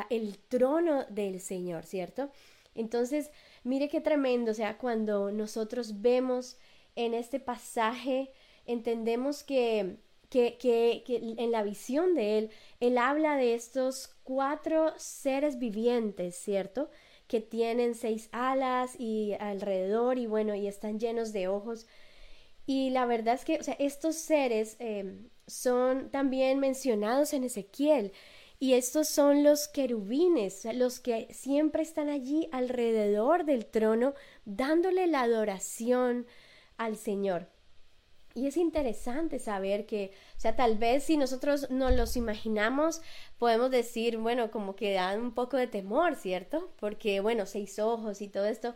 el 0.09 0.39
trono 0.39 1.05
del 1.09 1.39
Señor, 1.39 1.85
¿cierto? 1.85 2.31
Entonces, 2.73 3.31
mire 3.63 3.89
qué 3.89 4.01
tremendo, 4.01 4.51
o 4.51 4.55
sea, 4.55 4.77
cuando 4.77 5.31
nosotros 5.31 6.01
vemos 6.01 6.57
en 6.95 7.13
este 7.13 7.39
pasaje, 7.39 8.31
entendemos 8.65 9.43
que 9.43 9.97
que, 10.31 11.03
en 11.37 11.51
la 11.51 11.61
visión 11.61 12.15
de 12.15 12.37
él, 12.37 12.49
él 12.79 12.97
habla 12.97 13.35
de 13.35 13.53
estos 13.53 14.15
cuatro 14.23 14.93
seres 14.97 15.59
vivientes, 15.59 16.35
¿cierto? 16.37 16.89
Que 17.27 17.41
tienen 17.41 17.95
seis 17.95 18.29
alas 18.31 18.95
y 18.97 19.33
alrededor 19.39 20.17
y 20.17 20.27
bueno, 20.27 20.55
y 20.55 20.67
están 20.67 20.99
llenos 20.99 21.33
de 21.33 21.49
ojos. 21.49 21.85
Y 22.65 22.91
la 22.91 23.05
verdad 23.05 23.35
es 23.35 23.43
que, 23.43 23.59
o 23.59 23.63
sea, 23.63 23.75
estos 23.77 24.15
seres 24.15 24.77
em, 24.79 25.29
son 25.47 26.09
también 26.11 26.59
mencionados 26.59 27.33
en 27.33 27.43
Ezequiel. 27.43 28.13
Y 28.57 28.73
estos 28.75 29.09
son 29.09 29.43
los 29.43 29.67
querubines, 29.67 30.65
los 30.75 30.99
que 31.01 31.27
siempre 31.33 31.83
están 31.83 32.09
allí 32.09 32.47
alrededor 32.53 33.43
del 33.43 33.65
trono, 33.65 34.13
dándole 34.45 35.07
la 35.07 35.23
adoración 35.23 36.25
al 36.77 36.95
Señor. 36.95 37.49
Y 38.33 38.47
es 38.47 38.57
interesante 38.57 39.39
saber 39.39 39.85
que, 39.85 40.11
o 40.37 40.39
sea, 40.39 40.55
tal 40.55 40.77
vez 40.77 41.03
si 41.03 41.17
nosotros 41.17 41.69
nos 41.69 41.93
los 41.93 42.15
imaginamos, 42.15 43.01
podemos 43.37 43.71
decir, 43.71 44.17
bueno, 44.17 44.51
como 44.51 44.75
que 44.75 44.93
dan 44.93 45.19
un 45.19 45.33
poco 45.33 45.57
de 45.57 45.67
temor, 45.67 46.15
¿cierto? 46.15 46.71
Porque, 46.79 47.19
bueno, 47.19 47.45
seis 47.45 47.79
ojos 47.79 48.21
y 48.21 48.29
todo 48.29 48.45
esto. 48.45 48.75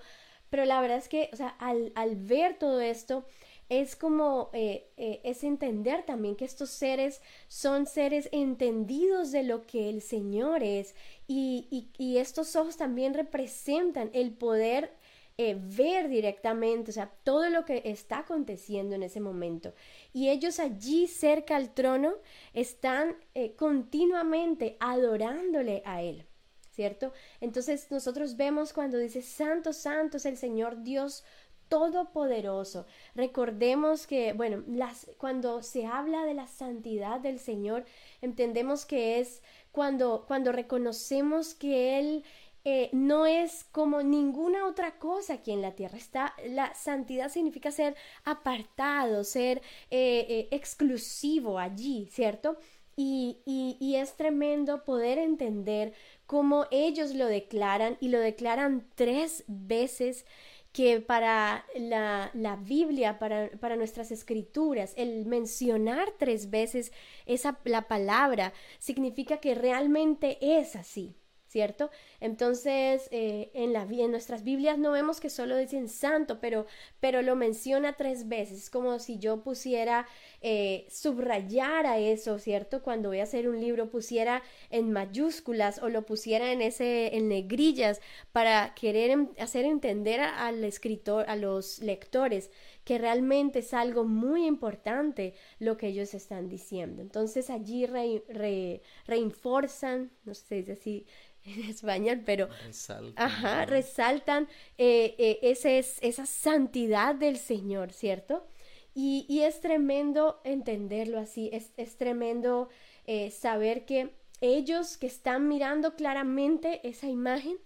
Pero 0.50 0.66
la 0.66 0.82
verdad 0.82 0.98
es 0.98 1.10
que, 1.10 1.30
o 1.34 1.36
sea, 1.36 1.50
al, 1.60 1.92
al 1.96 2.16
ver 2.16 2.58
todo 2.58 2.82
esto, 2.82 3.26
es 3.70 3.96
como, 3.96 4.50
eh, 4.54 4.88
eh, 4.98 5.22
es 5.24 5.44
entender 5.44 6.04
también 6.06 6.36
que 6.36 6.46
estos 6.46 6.70
seres 6.70 7.22
son 7.48 7.88
seres 7.88 8.30
entendidos 8.32 9.32
de 9.32 9.44
lo 9.44 9.66
que 9.66 9.90
el 9.90 10.02
Señor 10.02 10.62
es 10.62 10.94
y, 11.28 11.90
y, 11.98 12.18
estos 12.18 12.56
ojos 12.56 12.78
también 12.78 13.16
representan 13.16 14.12
el 14.14 14.32
poder 14.34 14.92
eh, 15.38 15.58
ver 15.60 16.10
directamente, 16.10 16.92
o 16.92 16.94
sea, 16.94 17.12
todo 17.24 17.50
lo 17.50 17.66
que 17.66 17.82
está 17.86 18.20
aconteciendo 18.20 18.96
en 18.96 19.04
ese 19.04 19.20
momento. 19.20 19.74
Y 20.14 20.30
ellos 20.30 20.60
allí 20.60 21.08
cerca 21.08 21.56
al 21.56 21.74
trono 21.74 22.14
están 22.54 23.16
continuamente 23.58 24.78
adorándole 24.80 25.82
a 25.86 26.02
Él. 26.02 26.26
¿Cierto? 26.72 27.14
Entonces 27.40 27.90
nosotros 27.90 28.36
vemos 28.36 28.74
cuando 28.74 28.98
dice, 28.98 29.22
Santo, 29.22 29.72
Santo 29.72 30.18
es 30.18 30.26
el 30.26 30.36
Señor 30.36 30.84
Dios 30.84 31.24
todopoderoso. 31.68 32.86
Recordemos 33.16 34.08
que, 34.08 34.34
bueno, 34.34 34.64
las, 34.68 35.10
cuando 35.18 35.62
se 35.64 35.86
habla 35.86 36.26
de 36.26 36.34
la 36.34 36.48
santidad 36.48 37.20
del 37.20 37.40
Señor, 37.40 37.86
entendemos 38.22 38.86
que 38.86 39.20
es 39.20 39.42
cuando, 39.72 40.26
cuando 40.28 40.52
reconocemos 40.52 41.54
que 41.54 42.00
Él 42.00 42.24
eh, 42.68 42.90
no 42.94 43.28
es 43.28 43.64
como 43.72 44.02
ninguna 44.02 44.66
otra 44.66 44.98
cosa 44.98 45.36
aquí 45.36 45.52
en 45.52 45.62
la 45.62 45.76
tierra. 45.76 45.98
Está, 46.00 46.34
la 46.50 46.74
santidad 46.74 47.30
significa 47.30 47.72
ser 47.72 47.96
apartado, 48.24 49.24
ser 49.24 49.60
eh, 49.92 50.26
eh, 50.28 50.48
exclusivo 50.50 51.60
allí, 51.60 52.08
¿cierto? 52.12 52.58
Y, 52.98 53.38
y, 53.46 53.78
y, 53.80 53.98
es 53.98 54.16
tremendo 54.16 54.84
poder 54.86 55.18
entender 55.20 55.94
cómo 56.26 56.66
ellos 56.72 57.14
lo 57.14 57.28
declaran 57.28 57.98
y 58.00 58.08
lo 58.08 58.20
declaran 58.20 58.88
tres 58.96 59.44
veces 59.48 60.26
que 60.72 61.02
para 61.02 61.66
la, 61.76 62.32
la 62.34 62.56
Biblia, 62.56 63.20
para, 63.20 63.50
para, 63.60 63.76
nuestras 63.76 64.12
escrituras, 64.12 64.94
el 64.98 65.26
mencionar 65.26 66.14
tres 66.18 66.50
veces 66.50 66.92
esa, 67.26 67.60
la 67.66 67.88
palabra 67.88 68.54
significa 68.80 69.38
que 69.38 69.56
realmente 69.56 70.38
es 70.42 70.76
así. 70.76 71.16
¿Cierto? 71.56 71.90
Entonces, 72.20 73.08
eh, 73.12 73.50
en, 73.54 73.72
la, 73.72 73.84
en 73.84 74.12
nuestras 74.12 74.44
Biblias 74.44 74.78
no 74.78 74.92
vemos 74.92 75.22
que 75.22 75.30
solo 75.30 75.56
dicen 75.56 75.88
santo, 75.88 76.42
pero, 76.42 76.66
pero 77.00 77.22
lo 77.22 77.38
menciona 77.38 77.94
tres 77.94 78.28
veces, 78.28 78.64
es 78.64 78.70
como 78.70 79.00
si 79.00 79.20
yo 79.20 79.42
pusiera, 79.42 80.06
eh, 80.42 80.86
subrayara 80.92 81.98
eso, 81.98 82.40
¿cierto? 82.40 82.84
Cuando 82.84 83.08
voy 83.08 83.22
a 83.22 83.24
hacer 83.24 83.48
un 83.48 83.62
libro, 83.62 83.90
pusiera 83.90 84.44
en 84.70 84.92
mayúsculas 84.92 85.82
o 85.82 85.88
lo 85.88 86.06
pusiera 86.06 86.52
en, 86.52 86.62
ese, 86.62 87.16
en 87.16 87.30
negrillas 87.30 88.02
para 88.34 88.76
querer 88.76 89.18
hacer 89.40 89.64
entender 89.64 90.20
al 90.20 90.62
escritor, 90.66 91.24
a 91.30 91.38
los 91.38 91.80
lectores, 91.80 92.52
que 92.84 93.00
realmente 93.00 93.60
es 93.60 93.74
algo 93.74 94.04
muy 94.04 94.46
importante 94.46 95.34
lo 95.60 95.76
que 95.78 95.88
ellos 95.88 96.14
están 96.14 96.50
diciendo. 96.50 97.02
Entonces 97.02 97.50
allí 97.50 97.86
re, 97.88 98.82
reinforzan, 99.08 100.12
no 100.24 100.34
sé 100.36 100.64
si 100.64 100.72
así 100.72 101.06
en 101.46 101.64
español, 101.70 102.22
pero 102.26 102.50
resaltan, 102.66 103.68
resaltan 103.68 104.48
eh, 104.78 105.16
eh, 105.18 105.40
ese, 105.44 105.80
esa 105.80 106.26
santidad 106.26 107.16
del 107.16 107.38
Señor, 107.38 107.92
¿cierto? 107.92 108.48
Y, 108.94 109.26
y 109.30 109.42
es 109.42 109.60
tremendo 109.60 110.42
entenderlo 110.44 111.20
así, 111.20 111.50
es, 111.52 111.72
es 111.78 111.98
tremendo 111.98 112.70
eh, 113.06 113.30
saber 113.32 113.86
que 113.86 114.16
ellos 114.42 114.98
que 114.98 115.08
están 115.08 115.48
mirando 115.48 115.96
claramente 115.96 116.88
esa 116.88 117.08
imagen 117.08 117.58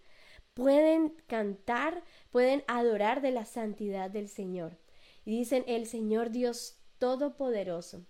pueden 0.53 1.09
cantar, 1.27 2.03
pueden 2.31 2.63
adorar 2.67 3.21
de 3.21 3.31
la 3.31 3.45
santidad 3.45 4.09
del 4.09 4.27
Señor. 4.27 4.77
Y 5.25 5.37
dicen, 5.37 5.63
el 5.67 5.85
Señor 5.85 6.31
Dios 6.31 6.77
Todopoderoso. 6.97 8.05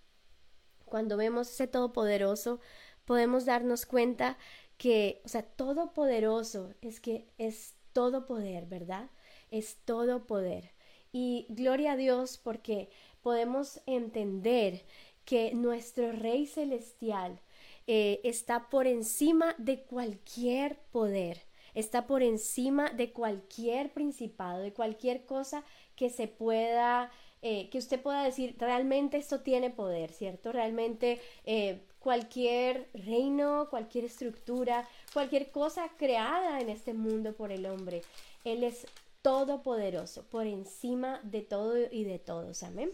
Cuando 0.85 1.17
vemos 1.17 1.49
ese 1.49 1.67
Todopoderoso, 1.67 2.59
podemos 3.05 3.45
darnos 3.45 3.85
cuenta 3.85 4.37
que, 4.79 5.21
o 5.25 5.27
sea, 5.27 5.43
todopoderoso, 5.43 6.73
es 6.81 6.99
que 7.01 7.27
es 7.37 7.75
todo 7.93 8.25
poder, 8.25 8.65
¿verdad? 8.65 9.11
Es 9.51 9.77
todo 9.85 10.25
poder. 10.25 10.71
Y 11.11 11.45
gloria 11.49 11.91
a 11.91 11.97
Dios 11.97 12.39
porque 12.41 12.89
podemos 13.21 13.81
entender 13.85 14.85
que 15.25 15.53
nuestro 15.53 16.13
Rey 16.13 16.47
Celestial 16.47 17.41
eh, 17.87 18.21
está 18.23 18.69
por 18.69 18.87
encima 18.87 19.53
de 19.57 19.81
cualquier 19.83 20.79
poder, 20.91 21.41
está 21.73 22.07
por 22.07 22.23
encima 22.23 22.89
de 22.91 23.11
cualquier 23.11 23.91
principado, 23.91 24.61
de 24.61 24.71
cualquier 24.73 25.25
cosa 25.25 25.65
que 25.95 26.09
se 26.09 26.29
pueda, 26.29 27.11
eh, 27.41 27.69
que 27.69 27.79
usted 27.79 28.01
pueda 28.01 28.23
decir, 28.23 28.55
realmente 28.57 29.17
esto 29.17 29.41
tiene 29.41 29.71
poder, 29.71 30.13
¿cierto? 30.13 30.53
Realmente 30.53 31.19
eh, 31.45 31.81
cualquier 31.99 32.89
reino, 32.93 33.67
cualquier 33.69 34.05
estructura, 34.05 34.87
cualquier 35.13 35.51
cosa 35.51 35.89
creada 35.97 36.59
en 36.59 36.69
este 36.69 36.93
mundo 36.93 37.33
por 37.33 37.51
el 37.51 37.65
hombre. 37.65 38.01
Él 38.43 38.63
es 38.63 38.87
todopoderoso, 39.21 40.23
por 40.23 40.47
encima 40.47 41.19
de 41.23 41.41
todo 41.41 41.75
y 41.91 42.05
de 42.05 42.19
todos. 42.19 42.63
Amén. 42.63 42.89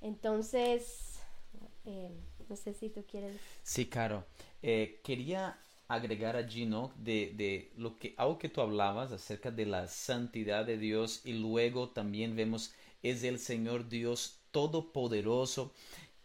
Entonces, 0.00 1.18
eh, 1.84 2.10
no 2.48 2.56
sé 2.56 2.72
si 2.72 2.88
tú 2.88 3.04
quieres. 3.08 3.36
Sí, 3.62 3.86
Caro. 3.86 4.24
Eh, 4.62 5.00
quería 5.04 5.58
agregar 5.86 6.36
allí, 6.36 6.66
¿no? 6.66 6.92
De, 6.96 7.32
de, 7.34 7.70
lo 7.76 7.96
que, 7.96 8.14
algo 8.16 8.38
que 8.38 8.48
tú 8.48 8.60
hablabas 8.60 9.12
acerca 9.12 9.50
de 9.50 9.66
la 9.66 9.86
santidad 9.88 10.64
de 10.64 10.78
Dios 10.78 11.22
y 11.24 11.32
luego 11.34 11.90
también 11.90 12.36
vemos 12.36 12.72
es 13.02 13.22
el 13.22 13.38
Señor 13.38 13.88
Dios 13.88 14.38
todopoderoso 14.50 15.72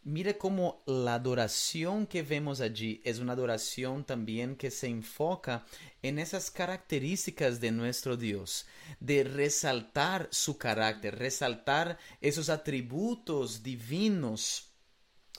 Mira 0.05 0.33
cómo 0.37 0.83
la 0.85 1.15
adoración 1.15 2.07
que 2.07 2.23
vemos 2.23 2.59
allí 2.59 3.01
es 3.05 3.19
una 3.19 3.33
adoración 3.33 4.03
también 4.03 4.57
que 4.57 4.69
se 4.69 4.87
enfoca 4.87 5.65
en 6.01 6.19
esas 6.19 6.51
características 6.51 7.61
de 7.61 7.71
nuestro 7.71 8.17
Dios, 8.17 8.65
de 8.99 9.23
resaltar 9.23 10.27
su 10.29 10.57
carácter, 10.57 11.17
resaltar 11.17 11.97
esos 12.19 12.49
atributos 12.49 13.63
divinos. 13.63 14.73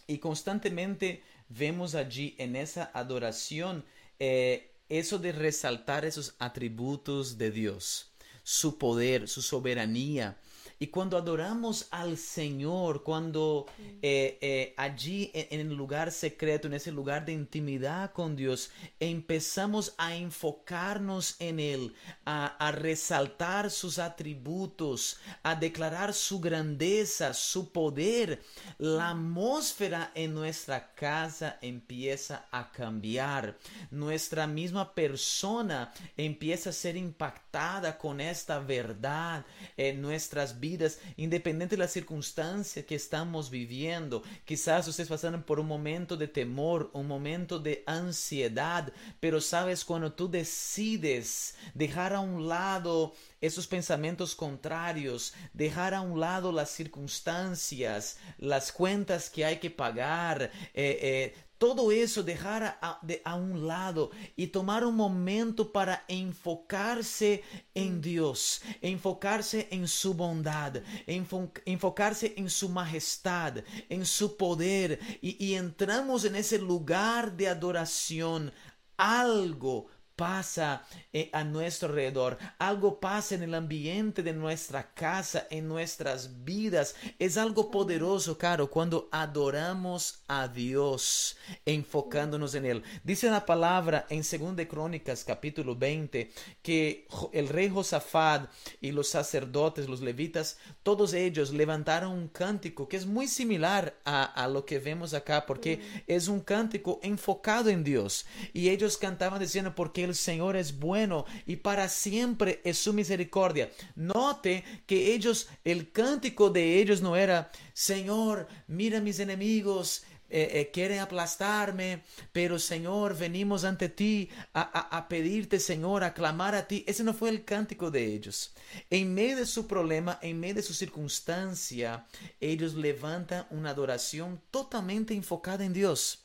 Y 0.06 0.16
constantemente 0.16 1.22
vemos 1.50 1.94
allí 1.94 2.34
en 2.38 2.56
esa 2.56 2.90
adoración 2.94 3.84
eh, 4.18 4.74
eso 4.88 5.18
de 5.18 5.32
resaltar 5.32 6.06
esos 6.06 6.36
atributos 6.38 7.36
de 7.36 7.50
Dios, 7.50 8.14
su 8.42 8.78
poder, 8.78 9.28
su 9.28 9.42
soberanía, 9.42 10.38
y 10.84 10.88
cuando 10.88 11.16
adoramos 11.16 11.88
al 11.90 12.18
Señor, 12.18 13.04
cuando 13.04 13.64
eh, 14.02 14.36
eh, 14.42 14.74
allí 14.76 15.30
en, 15.32 15.60
el 15.60 15.72
lugar 15.74 16.12
secreto, 16.12 16.66
en 16.66 16.74
ese 16.74 16.92
lugar 16.92 17.24
de 17.24 17.32
intimidad 17.32 18.12
con 18.12 18.36
Dios, 18.36 18.70
empezamos 19.00 19.94
a 19.96 20.14
enfocarnos 20.14 21.36
en 21.38 21.58
Él, 21.58 21.94
a, 22.26 22.70
resaltar 22.72 23.70
sus 23.70 23.98
atributos, 23.98 25.16
a 25.42 25.54
declarar 25.54 26.12
su 26.12 26.38
grandeza, 26.38 27.32
su 27.32 27.72
poder, 27.72 28.42
la 28.76 29.08
atmósfera 29.08 30.12
en 30.14 30.34
nuestra 30.34 30.92
casa 30.94 31.58
empieza 31.62 32.44
a 32.50 32.70
cambiar. 32.70 33.56
Nuestra 33.90 34.46
misma 34.46 34.94
persona 34.94 35.94
empieza 36.18 36.68
a 36.68 36.74
ser 36.74 36.98
impactada 36.98 37.96
con 37.96 38.20
esta 38.20 38.58
verdad. 38.58 39.46
En 39.78 40.02
nuestras 40.02 40.60
vidas 40.60 40.73
independiente 41.16 41.76
de 41.76 41.82
la 41.82 41.88
circunstancia 41.88 42.86
que 42.86 42.94
estamos 42.94 43.50
viviendo. 43.50 44.22
Quizás 44.44 44.88
ustedes 44.88 45.08
pasaron 45.08 45.42
por 45.42 45.60
un 45.60 45.66
momento 45.66 46.16
de 46.16 46.28
temor, 46.28 46.90
un 46.92 47.06
momento 47.06 47.58
de 47.58 47.82
ansiedad, 47.86 48.92
pero 49.20 49.40
sabes 49.40 49.84
cuando 49.84 50.12
tú 50.12 50.28
decides 50.28 51.56
dejar 51.74 52.14
a 52.14 52.20
un 52.20 52.48
lado 52.48 53.14
esos 53.40 53.66
pensamientos 53.66 54.34
contrarios, 54.34 55.34
dejar 55.52 55.92
a 55.92 56.00
un 56.00 56.18
lado 56.18 56.50
las 56.50 56.70
circunstancias, 56.70 58.16
las 58.38 58.72
cuentas 58.72 59.28
que 59.28 59.44
hay 59.44 59.58
que 59.58 59.70
pagar, 59.70 60.50
eh, 60.72 60.98
eh, 61.02 61.34
todo 61.58 61.92
eso 61.92 62.22
dejar 62.22 62.78
a, 62.80 62.98
de, 63.02 63.22
a, 63.24 63.36
un 63.36 63.66
lado 63.66 64.10
y 64.36 64.48
tomar 64.48 64.84
un 64.84 64.96
momento 64.96 65.72
para 65.72 66.04
enfocarse 66.08 67.42
en 67.74 68.00
Dios, 68.00 68.62
enfocarse 68.80 69.68
en 69.70 69.88
su 69.88 70.14
bondad, 70.14 70.82
enfocarse 71.06 72.34
en 72.36 72.50
su 72.50 72.68
majestad, 72.68 73.58
en 73.88 74.04
su 74.04 74.36
poder. 74.36 74.98
Y, 75.20 75.42
y 75.44 75.54
entramos 75.54 76.24
en 76.24 76.36
ese 76.36 76.58
lugar 76.58 77.36
de 77.36 77.48
adoración, 77.48 78.52
algo 78.96 79.88
pasa 80.16 80.84
eh, 81.12 81.28
a 81.32 81.44
nuestro 81.44 81.88
alrededor, 81.88 82.38
algo 82.58 83.00
pasa 83.00 83.34
en 83.34 83.42
el 83.42 83.54
ambiente 83.54 84.22
de 84.22 84.32
nuestra 84.32 84.94
casa, 84.94 85.46
en 85.50 85.68
nuestras 85.68 86.44
vidas. 86.44 86.94
Es 87.18 87.36
algo 87.36 87.70
poderoso, 87.70 88.38
caro, 88.38 88.70
cuando 88.70 89.08
adoramos 89.10 90.22
a 90.28 90.48
Dios, 90.48 91.36
enfocándonos 91.64 92.54
en 92.54 92.66
Él. 92.66 92.82
Dice 93.02 93.30
la 93.30 93.44
palabra 93.44 94.06
en 94.08 94.22
2 94.22 94.66
Crónicas, 94.68 95.24
capítulo 95.24 95.74
20, 95.74 96.30
que 96.62 97.08
el 97.32 97.48
rey 97.48 97.68
Josafat 97.68 98.50
y 98.80 98.92
los 98.92 99.08
sacerdotes, 99.08 99.88
los 99.88 100.00
levitas, 100.00 100.58
todos 100.82 101.12
ellos 101.14 101.52
levantaron 101.52 102.12
un 102.12 102.28
cántico 102.28 102.88
que 102.88 102.96
es 102.96 103.06
muy 103.06 103.26
similar 103.26 103.98
a, 104.04 104.24
a 104.24 104.48
lo 104.48 104.64
que 104.64 104.78
vemos 104.78 105.12
acá, 105.14 105.44
porque 105.46 105.80
es 106.06 106.28
un 106.28 106.40
cántico 106.40 107.00
enfocado 107.02 107.68
en 107.70 107.82
Dios. 107.82 108.26
Y 108.52 108.68
ellos 108.68 108.96
cantaban 108.96 109.40
diciendo, 109.40 109.74
porque 109.74 110.03
el 110.04 110.14
Señor 110.14 110.56
es 110.56 110.78
bueno 110.78 111.24
y 111.46 111.56
para 111.56 111.88
siempre 111.88 112.60
es 112.64 112.78
su 112.78 112.92
misericordia. 112.92 113.70
Note 113.96 114.64
que 114.86 115.14
ellos, 115.14 115.48
el 115.64 115.92
cántico 115.92 116.50
de 116.50 116.80
ellos 116.80 117.02
no 117.02 117.16
era, 117.16 117.50
Señor, 117.72 118.46
mira 118.66 119.00
mis 119.00 119.18
enemigos, 119.18 120.04
eh, 120.30 120.60
eh, 120.60 120.70
quieren 120.72 120.98
aplastarme, 120.98 122.02
pero 122.32 122.58
Señor, 122.58 123.16
venimos 123.16 123.62
ante 123.62 123.88
ti 123.88 124.28
a, 124.52 124.62
a, 124.96 125.06
pedirte, 125.06 125.60
Señor, 125.60 126.02
a 126.02 126.12
clamar 126.12 126.54
a 126.56 126.66
ti. 126.66 126.82
Ese 126.88 127.04
no 127.04 127.14
fue 127.14 127.28
el 127.28 127.44
cántico 127.44 127.90
de 127.90 128.04
ellos. 128.04 128.52
En 128.90 129.14
medio 129.14 129.36
de 129.36 129.46
su 129.46 129.68
problema, 129.68 130.18
en 130.22 130.40
medio 130.40 130.56
de 130.56 130.62
su 130.62 130.74
circunstancia, 130.74 132.06
ellos 132.40 132.74
levantan 132.74 133.46
una 133.50 133.70
adoración 133.70 134.40
totalmente 134.50 135.14
enfocada 135.14 135.64
en 135.64 135.72
Dios 135.72 136.23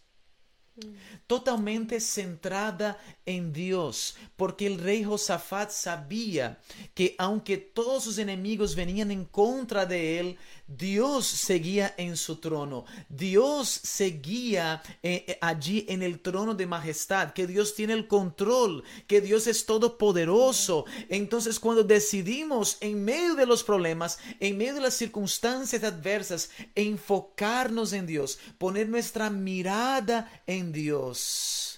totalmente 1.28 2.00
centrada 2.00 2.98
en 3.26 3.54
Dios, 3.54 4.16
porque 4.36 4.68
el 4.68 4.80
rey 4.80 5.04
Josafat 5.04 5.72
sabía 5.72 6.60
que 6.94 7.16
aunque 7.18 7.58
todos 7.58 8.04
sus 8.04 8.18
enemigos 8.18 8.76
venían 8.76 9.12
en 9.12 9.26
contra 9.26 9.86
de 9.86 10.20
él, 10.20 10.38
Dios 10.78 11.26
seguía 11.26 11.96
en 11.98 12.16
su 12.16 12.36
trono, 12.36 12.86
Dios 13.10 13.68
seguía 13.70 14.84
eh, 15.02 15.26
eh, 15.28 15.38
allí 15.42 15.86
en 15.90 16.04
el 16.04 16.20
trono 16.20 16.54
de 16.54 16.68
majestad, 16.68 17.34
que 17.34 17.48
Dios 17.48 17.74
tiene 17.74 17.94
el 17.94 18.08
control, 18.08 18.84
que 19.08 19.20
Dios 19.20 19.48
es 19.48 19.66
todopoderoso. 19.66 20.86
Entonces 21.10 21.60
cuando 21.60 21.84
decidimos 21.84 22.78
en 22.82 23.04
medio 23.04 23.34
de 23.34 23.48
los 23.48 23.64
problemas, 23.64 24.20
en 24.40 24.58
medio 24.58 24.76
de 24.76 24.82
las 24.82 24.94
circunstancias 24.94 25.84
adversas, 25.84 26.52
enfocarnos 26.76 27.92
en 27.94 28.06
Dios, 28.06 28.38
poner 28.60 28.88
nuestra 28.88 29.32
mirada 29.32 30.44
en 30.46 30.72
Dios 30.72 31.69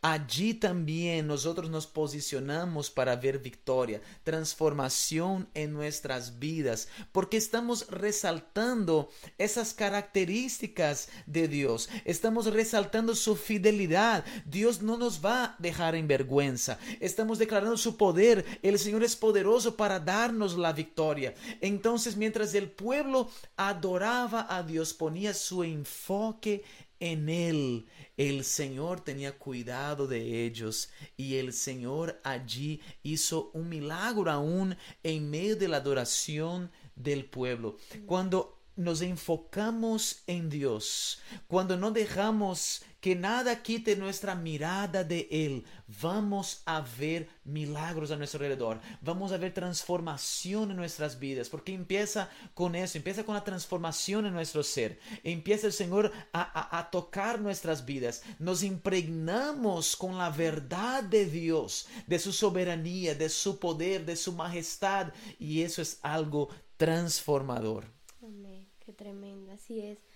Allí 0.00 0.54
también 0.54 1.26
nosotros 1.26 1.70
nos 1.70 1.88
posicionamos 1.88 2.88
para 2.88 3.16
ver 3.16 3.40
victoria, 3.40 4.00
transformación 4.22 5.48
en 5.54 5.72
nuestras 5.72 6.38
vidas, 6.38 6.86
porque 7.10 7.36
estamos 7.36 7.88
resaltando 7.88 9.10
esas 9.38 9.74
características 9.74 11.08
de 11.26 11.48
Dios, 11.48 11.88
estamos 12.04 12.46
resaltando 12.46 13.16
su 13.16 13.34
fidelidad. 13.34 14.24
Dios 14.44 14.82
no 14.82 14.96
nos 14.96 15.24
va 15.24 15.44
a 15.44 15.56
dejar 15.58 15.96
en 15.96 16.06
vergüenza, 16.06 16.78
estamos 17.00 17.40
declarando 17.40 17.76
su 17.76 17.96
poder. 17.96 18.44
El 18.62 18.78
Señor 18.78 19.02
es 19.02 19.16
poderoso 19.16 19.76
para 19.76 19.98
darnos 19.98 20.56
la 20.56 20.72
victoria. 20.72 21.34
Entonces, 21.60 22.16
mientras 22.16 22.54
el 22.54 22.70
pueblo 22.70 23.28
adoraba 23.56 24.46
a 24.48 24.62
Dios, 24.62 24.94
ponía 24.94 25.34
su 25.34 25.64
enfoque 25.64 26.62
en 27.00 27.28
Él. 27.28 27.86
El 28.16 28.44
Señor 28.44 29.00
tenía 29.00 29.38
cuidado 29.38 30.06
de 30.06 30.44
ellos 30.44 30.90
y 31.16 31.36
el 31.36 31.52
Señor 31.52 32.20
allí 32.24 32.80
hizo 33.02 33.50
un 33.54 33.68
milagro 33.68 34.30
aún 34.30 34.76
en 35.02 35.30
medio 35.30 35.56
de 35.56 35.68
la 35.68 35.78
adoración 35.78 36.70
del 36.96 37.24
pueblo. 37.24 37.76
Cuando 38.06 38.58
nos 38.76 39.02
enfocamos 39.02 40.22
en 40.26 40.48
Dios, 40.48 41.20
cuando 41.48 41.76
no 41.76 41.90
dejamos 41.90 42.82
que 43.08 43.16
nada 43.16 43.62
quite 43.62 43.96
nuestra 43.96 44.34
mirada 44.34 45.02
de 45.02 45.26
Él, 45.30 45.64
vamos 46.02 46.60
a 46.66 46.84
ver 46.98 47.26
milagros 47.42 48.10
a 48.10 48.16
nuestro 48.16 48.36
alrededor, 48.36 48.80
vamos 49.00 49.32
a 49.32 49.38
ver 49.38 49.54
transformación 49.54 50.72
en 50.72 50.76
nuestras 50.76 51.18
vidas, 51.18 51.48
porque 51.48 51.72
empieza 51.72 52.28
con 52.52 52.74
eso, 52.74 52.98
empieza 52.98 53.24
con 53.24 53.34
la 53.34 53.44
transformación 53.44 54.26
en 54.26 54.34
nuestro 54.34 54.62
ser, 54.62 55.00
empieza 55.24 55.66
el 55.66 55.72
Señor 55.72 56.12
a, 56.34 56.78
a 56.78 56.90
tocar 56.90 57.40
nuestras 57.40 57.86
vidas, 57.86 58.24
nos 58.38 58.62
impregnamos 58.62 59.96
con 59.96 60.18
la 60.18 60.28
verdad 60.28 61.02
de 61.02 61.24
Dios, 61.24 61.88
de 62.06 62.18
su 62.18 62.34
soberanía, 62.34 63.14
de 63.14 63.30
su 63.30 63.58
poder, 63.58 64.04
de 64.04 64.16
su 64.16 64.34
majestad, 64.34 65.14
y 65.38 65.62
eso 65.62 65.80
es 65.80 65.98
algo 66.02 66.50
transformador. 66.76 67.86
Amén, 68.22 68.68
qué 68.84 68.92
tremendo, 68.92 69.50
así 69.52 69.80
es. 69.80 70.07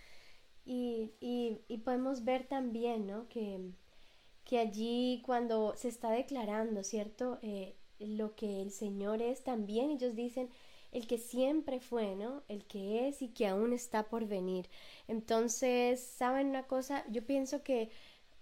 Y, 0.64 1.10
y, 1.20 1.78
podemos 1.78 2.24
ver 2.24 2.46
también, 2.46 3.06
¿no? 3.06 3.28
Que, 3.28 3.72
que, 4.44 4.58
allí 4.58 5.22
cuando 5.26 5.74
se 5.76 5.88
está 5.88 6.10
declarando, 6.10 6.84
¿cierto? 6.84 7.38
Eh, 7.42 7.74
lo 7.98 8.34
que 8.36 8.62
el 8.62 8.70
Señor 8.70 9.22
es 9.22 9.42
también, 9.42 9.90
ellos 9.90 10.14
dicen, 10.14 10.50
el 10.92 11.06
que 11.06 11.18
siempre 11.18 11.80
fue, 11.80 12.14
¿no? 12.14 12.42
El 12.48 12.64
que 12.66 13.08
es 13.08 13.22
y 13.22 13.28
que 13.28 13.46
aún 13.48 13.72
está 13.72 14.08
por 14.08 14.26
venir. 14.26 14.68
Entonces, 15.08 16.00
¿saben 16.00 16.48
una 16.50 16.66
cosa? 16.66 17.04
Yo 17.08 17.24
pienso 17.26 17.62
que 17.62 17.90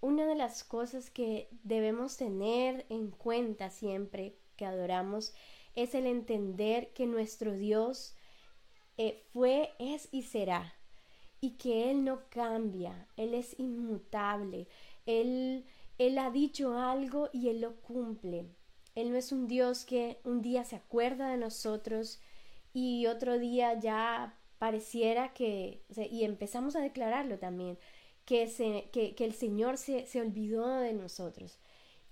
una 0.01 0.25
de 0.27 0.35
las 0.35 0.63
cosas 0.63 1.09
que 1.09 1.47
debemos 1.63 2.17
tener 2.17 2.85
en 2.89 3.11
cuenta 3.11 3.69
siempre 3.69 4.35
que 4.57 4.65
adoramos 4.65 5.33
es 5.75 5.95
el 5.95 6.05
entender 6.05 6.91
que 6.93 7.05
nuestro 7.05 7.53
Dios 7.53 8.15
eh, 8.97 9.23
fue, 9.31 9.71
es 9.79 10.09
y 10.11 10.23
será 10.23 10.75
y 11.41 11.51
que 11.51 11.91
Él 11.91 12.05
no 12.05 12.21
cambia, 12.29 13.07
Él 13.17 13.33
es 13.33 13.59
inmutable, 13.59 14.67
Él, 15.05 15.65
Él 15.97 16.17
ha 16.19 16.29
dicho 16.29 16.77
algo 16.77 17.29
y 17.33 17.49
Él 17.49 17.61
lo 17.61 17.75
cumple. 17.81 18.45
Él 18.95 19.11
no 19.11 19.17
es 19.17 19.31
un 19.31 19.47
Dios 19.47 19.85
que 19.85 20.19
un 20.23 20.41
día 20.41 20.63
se 20.63 20.75
acuerda 20.75 21.29
de 21.29 21.37
nosotros 21.37 22.19
y 22.73 23.07
otro 23.07 23.39
día 23.39 23.79
ya 23.79 24.37
pareciera 24.59 25.33
que, 25.33 25.81
y 26.11 26.23
empezamos 26.23 26.75
a 26.75 26.81
declararlo 26.81 27.39
también, 27.39 27.79
que, 28.25 28.47
se, 28.47 28.89
que, 28.91 29.15
que 29.15 29.25
el 29.25 29.33
Señor 29.33 29.77
se, 29.77 30.05
se 30.05 30.21
olvidó 30.21 30.67
de 30.67 30.93
nosotros. 30.93 31.57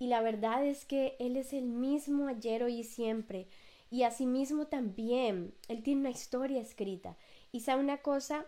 Y 0.00 0.08
la 0.08 0.22
verdad 0.22 0.64
es 0.66 0.84
que 0.84 1.14
Él 1.20 1.36
es 1.36 1.52
el 1.52 1.66
mismo 1.66 2.26
ayer, 2.26 2.64
hoy 2.64 2.80
y 2.80 2.84
siempre. 2.84 3.46
Y 3.90 4.02
asimismo 4.02 4.66
también, 4.66 5.54
Él 5.68 5.82
tiene 5.82 6.00
una 6.00 6.10
historia 6.10 6.60
escrita. 6.60 7.16
Y 7.52 7.60
sabe 7.60 7.82
una 7.82 7.98
cosa, 7.98 8.46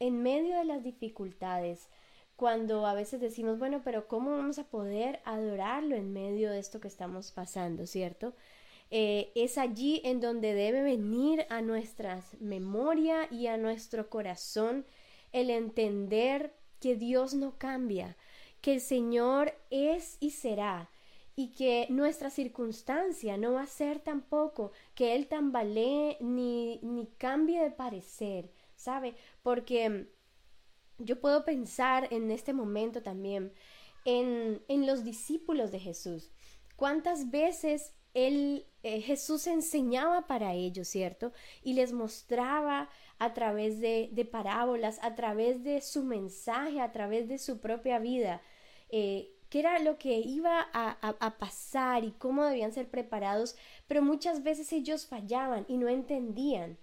en 0.00 0.22
medio 0.22 0.56
de 0.56 0.64
las 0.64 0.82
dificultades, 0.82 1.88
cuando 2.36 2.86
a 2.86 2.94
veces 2.94 3.20
decimos, 3.20 3.58
bueno, 3.58 3.80
pero 3.82 4.08
¿cómo 4.08 4.32
vamos 4.32 4.58
a 4.58 4.64
poder 4.64 5.20
adorarlo 5.24 5.96
en 5.96 6.12
medio 6.12 6.50
de 6.50 6.58
esto 6.58 6.80
que 6.80 6.88
estamos 6.88 7.32
pasando, 7.32 7.86
¿cierto? 7.86 8.34
Eh, 8.90 9.32
es 9.34 9.58
allí 9.58 10.00
en 10.04 10.20
donde 10.20 10.54
debe 10.54 10.82
venir 10.82 11.46
a 11.48 11.60
nuestra 11.60 12.22
memoria 12.38 13.26
y 13.30 13.48
a 13.48 13.56
nuestro 13.56 14.08
corazón 14.08 14.84
el 15.32 15.50
entender 15.50 16.54
que 16.80 16.94
Dios 16.94 17.34
no 17.34 17.58
cambia, 17.58 18.16
que 18.60 18.74
el 18.74 18.80
Señor 18.80 19.54
es 19.70 20.18
y 20.20 20.30
será, 20.30 20.90
y 21.36 21.52
que 21.52 21.86
nuestra 21.90 22.30
circunstancia 22.30 23.36
no 23.36 23.52
va 23.52 23.62
a 23.62 23.66
ser 23.66 24.00
tampoco 24.00 24.72
que 24.94 25.14
Él 25.14 25.28
tambalee 25.28 26.16
ni, 26.20 26.80
ni 26.82 27.06
cambie 27.18 27.62
de 27.62 27.70
parecer, 27.70 28.50
¿sabe? 28.74 29.14
Porque 29.42 30.08
yo 30.98 31.20
puedo 31.20 31.44
pensar 31.44 32.08
en 32.10 32.30
este 32.30 32.52
momento 32.52 33.02
también 33.02 33.52
en, 34.06 34.86
los 34.86 35.04
discípulos 35.04 35.70
de 35.72 35.80
Jesús. 35.80 36.30
¿Cuántas 36.76 37.30
veces 37.30 37.92
él, 38.14 38.66
eh, 38.82 39.00
Jesús 39.02 39.46
enseñaba 39.46 40.26
para 40.26 40.54
ellos, 40.54 40.88
¿cierto? 40.88 41.32
Y 41.62 41.74
les 41.74 41.92
mostraba 41.92 42.88
a 43.18 43.34
través 43.34 43.80
de, 43.80 44.28
parábolas, 44.30 44.98
a 45.02 45.14
través 45.14 45.64
de 45.64 45.80
su 45.80 46.02
mensaje, 46.02 46.80
a 46.80 46.92
través 46.92 47.28
de 47.28 47.38
su 47.38 47.60
propia 47.60 47.98
vida, 47.98 48.42
eh, 48.88 49.35
qué 49.48 49.60
era 49.60 49.78
lo 49.78 49.98
que 49.98 50.18
iba 50.18 50.66
a, 50.72 50.90
a, 51.00 51.38
pasar 51.38 52.04
y 52.04 52.12
cómo 52.12 52.44
debían 52.44 52.72
ser 52.72 52.88
preparados, 52.88 53.56
pero 53.86 54.02
muchas 54.02 54.42
veces 54.42 54.72
ellos 54.72 55.06
fallaban 55.06 55.64
y 55.68 55.76
no 55.76 55.88
entendían. 55.88 56.78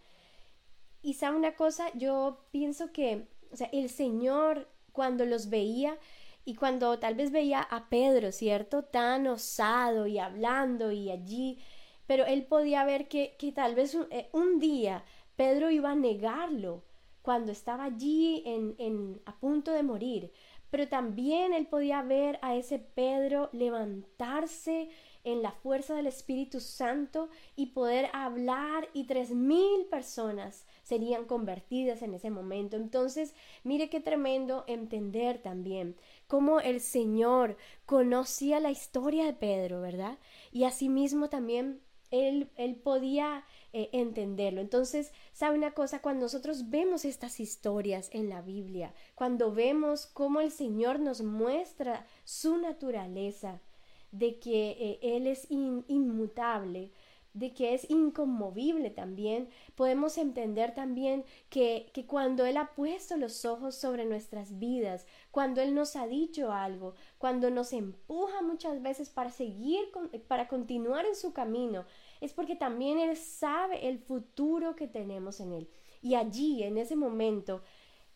Y 1.02 1.16
sabe 1.16 1.38
una 1.38 1.56
cosa, 1.56 1.92
yo 1.96 2.46
pienso 2.52 2.92
que, 2.94 3.28
o 3.52 3.58
sea, 3.58 3.70
el 3.74 3.90
Señor 3.90 4.70
cuando 4.94 5.26
los 5.26 5.50
veía 5.50 5.98
y 6.46 6.56
cuando 6.56 6.98
tal 7.00 7.16
vez 7.16 7.32
veía 7.32 7.62
a 7.62 7.90
Pedro, 7.90 8.32
¿cierto? 8.32 8.84
Tan 8.84 9.28
osado 9.28 10.08
y 10.08 10.20
hablando 10.20 10.92
y 10.92 11.10
allí, 11.10 11.60
pero 12.08 12.26
él 12.26 12.46
podía 12.46 12.84
ver 12.86 13.08
que, 13.08 13.36
que 13.38 13.52
tal 13.52 13.76
vez 13.76 13.96
un, 13.96 14.08
eh, 14.12 14.30
un, 14.34 14.60
día 14.60 15.04
Pedro 15.36 15.72
iba 15.72 15.92
a 15.92 15.96
negarlo 15.96 16.84
cuando 17.22 17.52
estaba 17.52 17.86
allí 17.86 18.44
en, 18.46 18.76
en, 18.78 19.22
a 19.26 19.40
punto 19.40 19.72
de 19.72 19.84
morir. 19.84 20.32
Pero 20.74 20.88
también 20.88 21.54
él 21.54 21.68
podía 21.68 22.02
ver 22.02 22.40
a 22.42 22.56
ese 22.56 22.80
Pedro 22.80 23.48
levantarse 23.54 24.90
en 25.24 25.44
la 25.44 25.52
fuerza 25.52 25.94
del 25.94 26.08
Espíritu 26.08 26.60
Santo 26.60 27.30
y 27.56 27.68
poder 27.68 28.10
hablar 28.12 28.90
y 28.92 29.04
tres 29.04 29.30
mil 29.30 29.86
personas 29.86 30.66
serían 30.82 31.26
convertidas 31.26 32.02
en 32.02 32.16
ese 32.16 32.32
momento. 32.32 32.76
Entonces, 32.76 33.36
mire 33.64 33.88
qué 33.92 34.00
tremendo 34.00 34.64
entender 34.66 35.38
también 35.38 35.96
cómo 36.26 36.60
el 36.60 36.82
Señor 36.82 37.56
conocía 37.86 38.60
la 38.60 38.72
historia 38.72 39.26
de 39.26 39.34
Pedro, 39.34 39.80
¿verdad? 39.80 40.18
Y 40.52 40.64
asimismo 40.64 41.30
también 41.30 41.82
él, 42.14 42.76
podía 42.84 43.44
eh, 43.74 43.90
entenderlo. 43.92 44.62
Entonces, 44.62 45.12
¿sabe 45.34 45.58
una 45.58 45.72
cosa? 45.74 46.02
Cuando 46.02 46.26
nosotros 46.26 46.70
vemos 46.70 47.06
estas 47.06 47.40
historias 47.40 48.10
en 48.14 48.30
la 48.30 48.42
Biblia, 48.42 48.94
cuando 49.16 49.52
vemos 49.52 50.06
cómo 50.06 50.40
el 50.40 50.52
Señor 50.52 51.00
nos 51.00 51.22
muestra 51.22 52.06
su 52.24 52.58
naturaleza, 52.58 53.62
de 54.12 54.38
que 54.38 54.72
eh, 54.80 55.00
Él 55.02 55.26
es 55.26 55.48
inmutable, 55.50 56.92
de 57.34 57.52
que 57.52 57.74
es 57.74 57.90
inconmovible 57.90 58.92
también, 58.92 59.50
podemos 59.76 60.20
entender 60.20 60.76
también 60.76 61.26
que, 61.50 61.90
que, 61.94 62.06
cuando 62.06 62.46
Él 62.46 62.58
ha 62.58 62.76
puesto 62.76 63.18
los 63.18 63.44
ojos 63.44 63.76
sobre 63.76 64.06
nuestras 64.06 64.60
vidas, 64.60 65.08
cuando 65.32 65.62
Él 65.62 65.74
nos 65.74 65.96
ha 65.96 66.06
dicho 66.06 66.52
algo, 66.52 66.94
cuando 67.18 67.50
nos 67.50 67.74
empuja 67.74 68.44
muchas 68.44 68.84
veces 68.84 69.10
para 69.10 69.32
seguir, 69.32 69.80
para 70.28 70.48
continuar 70.48 71.06
en 71.08 71.16
su 71.16 71.34
camino, 71.34 71.86
es 72.24 72.34
porque 72.34 72.56
también 72.56 73.00
Él 73.00 73.16
sabe 73.18 73.88
el 73.88 74.00
futuro 74.00 74.76
que 74.76 74.88
tenemos 74.88 75.40
en 75.40 75.54
Él. 75.54 75.70
Y 76.02 76.16
allí, 76.16 76.64
en 76.64 76.78
ese 76.78 76.96
momento, 76.96 77.62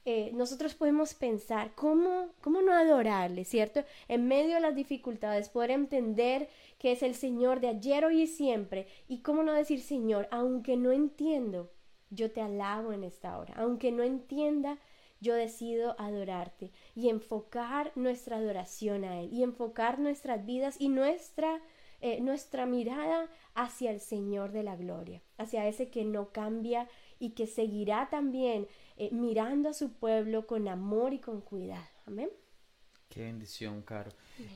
eh, 0.06 0.32
nosotros 0.34 0.74
podemos 0.74 1.14
pensar 1.14 1.74
cómo, 1.76 2.30
cómo 2.42 2.62
no 2.62 2.72
adorarle, 2.72 3.44
¿cierto? 3.44 3.84
En 4.08 4.28
medio 4.28 4.56
de 4.56 4.62
las 4.62 4.76
dificultades, 4.76 5.50
poder 5.50 5.72
entender 5.72 6.48
que 6.80 6.94
es 6.94 7.04
el 7.04 7.14
Señor 7.14 7.60
de 7.60 7.68
ayer, 7.68 8.06
hoy 8.06 8.22
y 8.22 8.28
siempre. 8.28 8.88
Y 9.10 9.20
cómo 9.20 9.44
no 9.44 9.52
decir, 9.52 9.82
Señor, 9.82 10.30
aunque 10.32 10.78
no 10.78 10.92
entiendo, 10.92 11.72
yo 12.10 12.32
te 12.32 12.40
alabo 12.42 12.94
en 12.94 13.04
esta 13.04 13.38
hora. 13.38 13.54
Aunque 13.58 13.92
no 13.92 14.04
entienda, 14.04 14.78
yo 15.20 15.34
decido 15.34 15.96
adorarte 16.00 16.72
y 16.96 17.10
enfocar 17.10 17.92
nuestra 17.96 18.38
adoración 18.38 19.04
a 19.04 19.20
Él 19.22 19.34
y 19.34 19.44
enfocar 19.44 20.00
nuestras 20.00 20.46
vidas 20.46 20.78
y 20.80 20.90
nuestra, 20.90 21.62
eh, 22.02 22.22
nuestra 22.22 22.66
mirada 22.66 23.30
hacia 23.56 23.92
el 23.92 24.00
Señor 24.00 24.52
de 24.52 24.64
la 24.64 24.76
gloria, 24.76 25.22
hacia 25.38 25.68
ese 25.68 25.90
que 25.90 26.06
no 26.06 26.32
cambia 26.32 26.88
y 27.20 27.32
que 27.32 27.48
seguirá 27.48 28.10
también 28.10 28.68
eh, 28.98 29.10
mirando 29.12 29.70
a 29.70 29.74
su 29.74 29.94
pueblo 29.94 30.46
con 30.46 30.68
amor 30.68 31.14
y 31.14 31.20
con 31.20 31.42
cuidado. 31.42 31.88
Amén. 32.06 32.30
Qué 33.10 33.24
bendición, 33.24 33.82
Caro. 33.82 34.12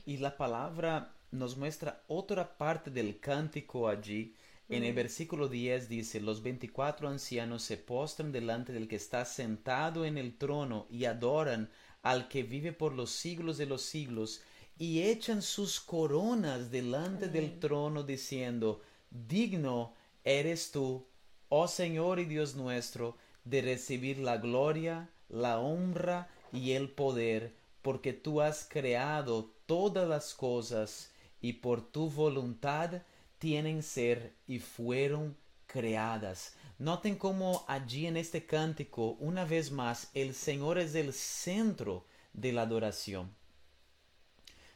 Y 0.05 0.17
la 0.17 0.37
palabra 0.37 1.15
nos 1.31 1.57
muestra 1.57 2.03
otra 2.07 2.57
parte 2.57 2.91
del 2.91 3.19
cántico 3.19 3.87
allí. 3.87 4.35
En 4.69 4.83
el 4.85 4.93
versículo 4.93 5.49
10 5.49 5.89
dice, 5.89 6.21
los 6.21 6.43
24 6.43 7.09
ancianos 7.09 7.63
se 7.63 7.77
postran 7.77 8.31
delante 8.31 8.71
del 8.71 8.87
que 8.87 8.95
está 8.95 9.25
sentado 9.25 10.05
en 10.05 10.17
el 10.17 10.37
trono 10.37 10.87
y 10.89 11.05
adoran 11.05 11.69
al 12.03 12.29
que 12.29 12.43
vive 12.43 12.71
por 12.71 12.93
los 12.93 13.11
siglos 13.11 13.57
de 13.57 13.65
los 13.65 13.81
siglos 13.81 14.41
y 14.81 15.03
echan 15.03 15.43
sus 15.43 15.79
coronas 15.79 16.71
delante 16.71 17.27
del 17.27 17.59
trono 17.59 18.01
diciendo, 18.01 18.81
digno 19.11 19.93
eres 20.23 20.71
tú, 20.71 21.05
oh 21.49 21.67
Señor 21.67 22.19
y 22.19 22.25
Dios 22.25 22.55
nuestro, 22.55 23.15
de 23.45 23.61
recibir 23.61 24.17
la 24.17 24.37
gloria, 24.37 25.11
la 25.29 25.59
honra 25.59 26.31
y 26.51 26.71
el 26.71 26.89
poder, 26.89 27.53
porque 27.83 28.11
tú 28.11 28.41
has 28.41 28.67
creado 28.67 29.53
todas 29.67 30.09
las 30.09 30.33
cosas 30.33 31.11
y 31.41 31.53
por 31.53 31.87
tu 31.91 32.09
voluntad 32.09 33.03
tienen 33.37 33.83
ser 33.83 34.33
y 34.47 34.57
fueron 34.57 35.37
creadas. 35.67 36.55
Noten 36.79 37.17
cómo 37.17 37.65
allí 37.67 38.07
en 38.07 38.17
este 38.17 38.47
cántico, 38.47 39.11
una 39.19 39.45
vez 39.45 39.69
más, 39.69 40.09
el 40.15 40.33
Señor 40.33 40.79
es 40.79 40.95
el 40.95 41.13
centro 41.13 42.07
de 42.33 42.51
la 42.51 42.63
adoración. 42.63 43.39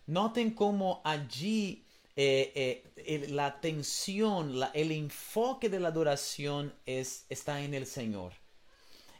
Noten 0.07 0.51
cómo 0.51 1.01
allí 1.03 1.85
eh, 2.15 2.83
eh, 2.95 3.27
la 3.29 3.47
atención, 3.47 4.53
el 4.73 4.91
enfoque 4.91 5.69
de 5.69 5.79
la 5.79 5.89
adoración 5.89 6.73
es, 6.85 7.25
está 7.29 7.61
en 7.61 7.73
el 7.73 7.85
Señor. 7.85 8.33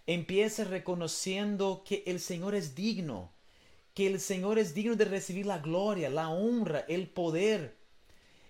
Empieza 0.08 0.63
reconociendo 0.63 1.84
que 1.84 2.04
el 2.06 2.19
Señor 2.19 2.56
es 2.56 2.76
digno, 2.76 3.32
que 3.93 4.08
el 4.08 4.19
Señor 4.19 4.60
es 4.60 4.74
digno 4.74 4.95
de 4.95 5.06
recibir 5.06 5.45
la 5.45 5.58
gloria, 5.58 6.10
la 6.10 6.30
honra, 6.30 6.86
el 6.88 7.08
poder. 7.08 7.76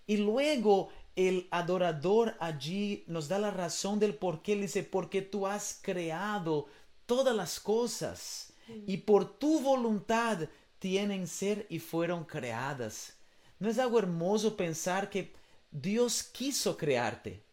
Y 0.06 0.18
luego 0.18 0.90
el 1.16 1.48
adorador 1.50 2.36
allí 2.40 3.04
nos 3.08 3.30
da 3.30 3.40
la 3.40 3.52
razón 3.52 4.00
del 4.00 4.16
por 4.16 4.42
qué. 4.42 4.56
dice, 4.56 4.84
porque 4.84 5.22
tú 5.22 5.48
has 5.48 5.80
creado 5.82 6.68
todas 7.06 7.36
las 7.36 7.60
cosas 7.60 8.54
y 8.88 8.98
por 8.98 9.38
tu 9.38 9.62
voluntad 9.62 10.50
tienen 10.86 11.26
ser 11.28 11.66
y 11.68 11.80
fueron 11.80 12.26
creadas. 12.26 13.16
¿No 13.58 13.68
es 13.72 13.80
algo 13.80 13.98
hermoso 13.98 14.56
pensar 14.56 15.10
que 15.10 15.34
Dios 15.72 16.22
quiso 16.22 16.78
crearte? 16.78 17.44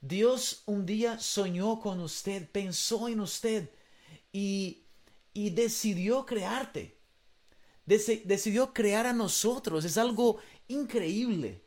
Dios 0.00 0.62
un 0.64 0.86
día 0.86 1.18
soñó 1.18 1.78
con 1.78 2.00
usted, 2.00 2.48
pensó 2.50 3.08
en 3.08 3.20
usted 3.20 3.68
y, 4.32 4.86
y 5.34 5.50
decidió 5.50 6.24
crearte. 6.24 6.96
decidió 7.84 8.72
crear 8.72 9.04
a 9.04 9.12
nosotros. 9.12 9.84
Es 9.84 9.98
algo 9.98 10.38
increíble. 10.66 11.60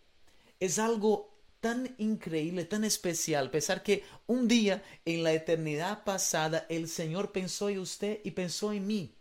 Es 0.60 0.80
algo 0.80 1.38
tan 1.60 1.93
increíble, 1.99 2.65
tan 2.65 2.84
especial. 2.84 3.52
Pensar 3.52 3.84
que 3.84 4.04
un 4.25 4.47
día 4.47 4.82
en 5.06 5.23
la 5.23 5.34
eternidad 5.34 6.04
pasada 6.04 6.65
el 6.67 6.88
Señor 6.89 7.32
pensó 7.32 7.69
en 7.69 7.78
usted 7.78 8.21
y 8.23 8.32
pensó 8.32 8.73
en 8.73 8.88
mí. 8.88 9.18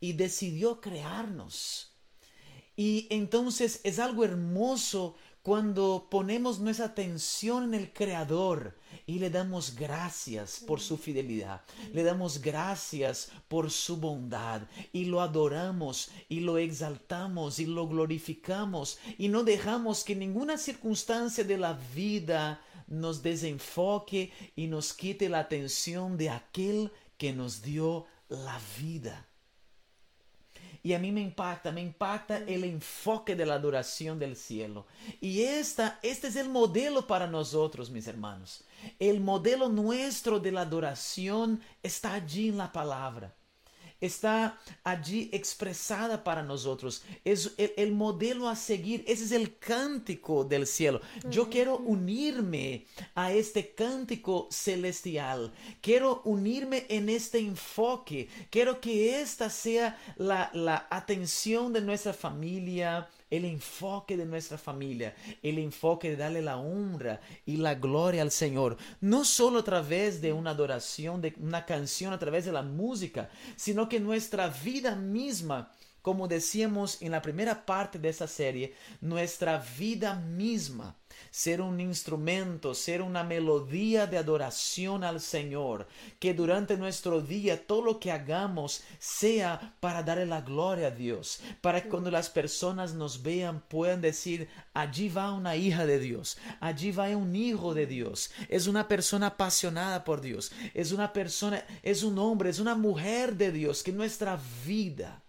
Y 0.00 0.12
decidió 0.12 0.80
crearnos. 0.80 1.92
Y 2.76 3.06
entonces 3.10 3.80
es 3.84 3.98
algo 3.98 4.24
hermoso 4.24 5.16
cuando 5.46 6.08
ponemos 6.10 6.58
nuestra 6.58 6.86
atención 6.86 7.62
en 7.62 7.74
el 7.74 7.92
Creador 7.92 8.76
y 9.06 9.20
le 9.20 9.30
damos 9.30 9.76
gracias 9.76 10.58
por 10.66 10.80
su 10.80 10.98
fidelidad, 10.98 11.62
le 11.92 12.02
damos 12.02 12.42
gracias 12.42 13.30
por 13.46 13.70
su 13.70 13.96
bondad 13.98 14.62
y 14.92 15.04
lo 15.04 15.20
adoramos 15.20 16.10
y 16.28 16.40
lo 16.40 16.58
exaltamos 16.58 17.60
y 17.60 17.66
lo 17.66 17.86
glorificamos 17.86 18.98
y 19.18 19.28
no 19.28 19.44
dejamos 19.44 20.02
que 20.02 20.16
ninguna 20.16 20.58
circunstancia 20.58 21.44
de 21.44 21.58
la 21.58 21.74
vida 21.94 22.60
nos 22.88 23.22
desenfoque 23.22 24.32
y 24.56 24.66
nos 24.66 24.92
quite 24.94 25.28
la 25.28 25.38
atención 25.38 26.16
de 26.16 26.30
aquel 26.30 26.90
que 27.16 27.32
nos 27.32 27.62
dio 27.62 28.06
la 28.28 28.60
vida. 28.80 29.28
Y 30.86 30.94
a 30.94 31.00
mí 31.00 31.10
me 31.10 31.20
impacta, 31.20 31.72
me 31.72 31.82
impacta 31.82 32.36
el 32.36 32.62
enfoque 32.62 33.34
de 33.34 33.44
la 33.44 33.54
adoración 33.54 34.20
del 34.20 34.36
cielo. 34.36 34.86
Y 35.20 35.42
esta, 35.42 35.98
este 36.00 36.28
es 36.28 36.36
el 36.36 36.48
modelo 36.48 37.08
para 37.08 37.26
nosotros, 37.26 37.90
mis 37.90 38.06
hermanos. 38.06 38.62
El 39.00 39.18
modelo 39.18 39.68
nuestro 39.68 40.38
de 40.38 40.52
la 40.52 40.60
adoración 40.60 41.60
está 41.82 42.14
allí 42.14 42.50
en 42.50 42.58
la 42.58 42.70
palabra 42.70 43.34
está 44.00 44.58
allí 44.84 45.30
expresada 45.32 46.22
para 46.22 46.42
nosotros. 46.42 47.02
Es 47.24 47.54
el, 47.56 47.92
modelo 47.92 48.48
a 48.48 48.56
seguir. 48.56 49.04
Ese 49.06 49.24
es 49.24 49.32
el 49.32 49.58
cántico 49.58 50.44
del 50.44 50.66
cielo. 50.66 51.00
Yo 51.30 51.48
quiero 51.48 51.78
unirme 51.78 52.86
a 53.14 53.32
este 53.32 53.74
cántico 53.74 54.48
celestial. 54.50 55.52
Quiero 55.80 56.22
unirme 56.24 56.86
en 56.88 57.08
este 57.08 57.38
enfoque. 57.38 58.28
Quiero 58.50 58.80
que 58.80 59.20
esta 59.20 59.50
sea 59.50 59.98
la, 60.16 60.50
la 60.52 60.86
atención 60.90 61.72
de 61.72 61.80
nuestra 61.80 62.12
familia, 62.12 63.08
el 63.30 63.44
enfoque 63.44 64.16
de 64.16 64.24
nuestra 64.24 64.58
familia, 64.58 65.14
el 65.42 65.58
enfoque 65.58 66.10
de 66.10 66.16
darle 66.16 66.42
la 66.42 66.58
honra 66.58 67.20
y 67.44 67.56
la 67.56 67.74
gloria 67.74 68.22
al 68.22 68.30
Señor, 68.30 68.76
no 69.00 69.24
solo 69.24 69.60
a 69.60 69.64
través 69.64 70.20
de 70.20 70.32
una 70.32 70.50
adoración, 70.50 71.20
de 71.20 71.34
una 71.38 71.66
canción, 71.66 72.12
a 72.12 72.18
través 72.18 72.44
de 72.44 72.52
la 72.52 72.62
música, 72.62 73.28
sino 73.56 73.88
que 73.88 74.00
nuestra 74.00 74.48
vida 74.48 74.94
misma 74.94 75.72
como 76.06 76.28
decíamos 76.28 77.02
en 77.02 77.10
la 77.10 77.20
primera 77.20 77.66
parte 77.66 77.98
de 77.98 78.10
esta 78.10 78.28
serie, 78.28 78.72
nuestra 79.00 79.58
vida 79.76 80.14
misma, 80.14 80.94
ser 81.32 81.60
un 81.60 81.80
instrumento, 81.80 82.76
ser 82.76 83.02
una 83.02 83.24
melodía 83.24 84.06
de 84.06 84.16
adoración 84.16 85.02
al 85.02 85.20
Señor, 85.20 85.88
que 86.20 86.32
durante 86.32 86.76
nuestro 86.76 87.20
día 87.20 87.66
todo 87.66 87.82
lo 87.82 87.98
que 87.98 88.12
hagamos 88.12 88.84
sea 89.00 89.74
para 89.80 90.04
darle 90.04 90.26
la 90.26 90.42
gloria 90.42 90.86
a 90.86 90.90
Dios, 90.92 91.40
para 91.60 91.82
que 91.82 91.88
cuando 91.88 92.12
las 92.12 92.30
personas 92.30 92.94
nos 92.94 93.24
vean 93.24 93.60
puedan 93.68 94.00
decir, 94.00 94.48
allí 94.74 95.08
va 95.08 95.32
una 95.32 95.56
hija 95.56 95.86
de 95.86 95.98
Dios, 95.98 96.38
allí 96.60 96.92
va 96.92 97.08
un 97.16 97.34
hijo 97.34 97.74
de 97.74 97.86
Dios, 97.86 98.30
es 98.48 98.68
una 98.68 98.86
persona 98.86 99.26
apasionada 99.26 100.04
por 100.04 100.20
Dios, 100.20 100.52
es 100.72 100.92
una 100.92 101.12
persona, 101.12 101.66
es 101.82 102.04
un 102.04 102.16
hombre, 102.20 102.50
es 102.50 102.60
una 102.60 102.76
mujer 102.76 103.34
de 103.34 103.50
Dios, 103.50 103.82
que 103.82 103.90
nuestra 103.90 104.38
vida 104.64 105.24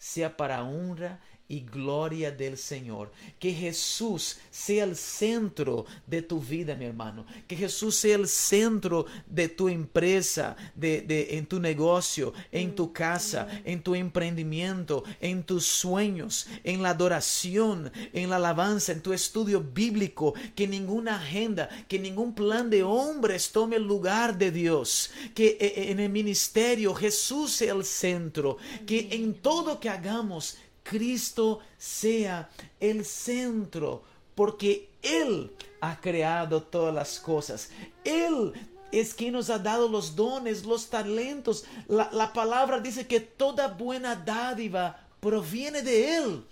sea 0.00 0.36
para 0.36 0.64
honra 0.64 1.20
y 1.50 1.62
gloria 1.62 2.30
del 2.30 2.56
Señor. 2.56 3.10
Que 3.40 3.52
Jesús 3.52 4.38
sea 4.52 4.84
el 4.84 4.94
centro 4.94 5.84
de 6.06 6.22
tu 6.22 6.38
vida, 6.40 6.76
mi 6.76 6.84
hermano. 6.84 7.26
Que 7.48 7.56
Jesús 7.56 7.96
sea 7.96 8.14
el 8.14 8.28
centro 8.28 9.04
de 9.26 9.48
tu 9.48 9.68
empresa, 9.68 10.56
de, 10.76 11.00
de, 11.02 11.36
en 11.36 11.46
tu 11.46 11.58
negocio, 11.58 12.32
en 12.52 12.76
tu 12.76 12.92
casa, 12.92 13.48
en 13.64 13.82
tu 13.82 13.96
emprendimiento, 13.96 15.02
en 15.20 15.42
tus 15.42 15.66
sueños, 15.66 16.46
en 16.62 16.82
la 16.82 16.90
adoración, 16.90 17.90
en 18.12 18.30
la 18.30 18.36
alabanza, 18.36 18.92
en 18.92 19.02
tu 19.02 19.12
estudio 19.12 19.60
bíblico. 19.60 20.34
Que 20.54 20.68
ninguna 20.68 21.16
agenda, 21.16 21.68
que 21.88 21.98
ningún 21.98 22.32
plan 22.32 22.70
de 22.70 22.84
hombres 22.84 23.50
tome 23.50 23.74
el 23.74 23.82
lugar 23.82 24.38
de 24.38 24.52
Dios. 24.52 25.10
Que 25.34 25.48
eh, 25.48 25.56
eh, 25.60 25.90
en 25.90 25.98
el 25.98 26.10
ministerio 26.10 26.94
Jesús 26.94 27.50
sea 27.50 27.72
el 27.72 27.84
centro. 27.84 28.58
Que 28.86 29.08
en 29.10 29.34
todo 29.34 29.80
que 29.80 29.88
hagamos 29.88 30.56
Cristo 30.90 31.60
sea 31.78 32.50
el 32.80 33.04
centro, 33.04 34.02
porque 34.34 34.88
Él 35.02 35.52
ha 35.80 36.00
creado 36.00 36.64
todas 36.64 36.92
las 36.92 37.20
cosas. 37.20 37.70
Él 38.02 38.52
es 38.90 39.14
quien 39.14 39.34
nos 39.34 39.50
ha 39.50 39.60
dado 39.60 39.88
los 39.88 40.16
dones, 40.16 40.64
los 40.64 40.90
talentos. 40.90 41.64
La, 41.86 42.32
palabra 42.32 42.80
dice 42.80 43.06
que 43.06 43.20
toda 43.20 43.68
buena 43.68 44.16
dádiva 44.16 45.06
proviene 45.20 45.82
de 45.82 46.16
Él. 46.16 46.44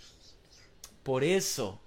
Por 1.03 1.25
eso, 1.25 1.81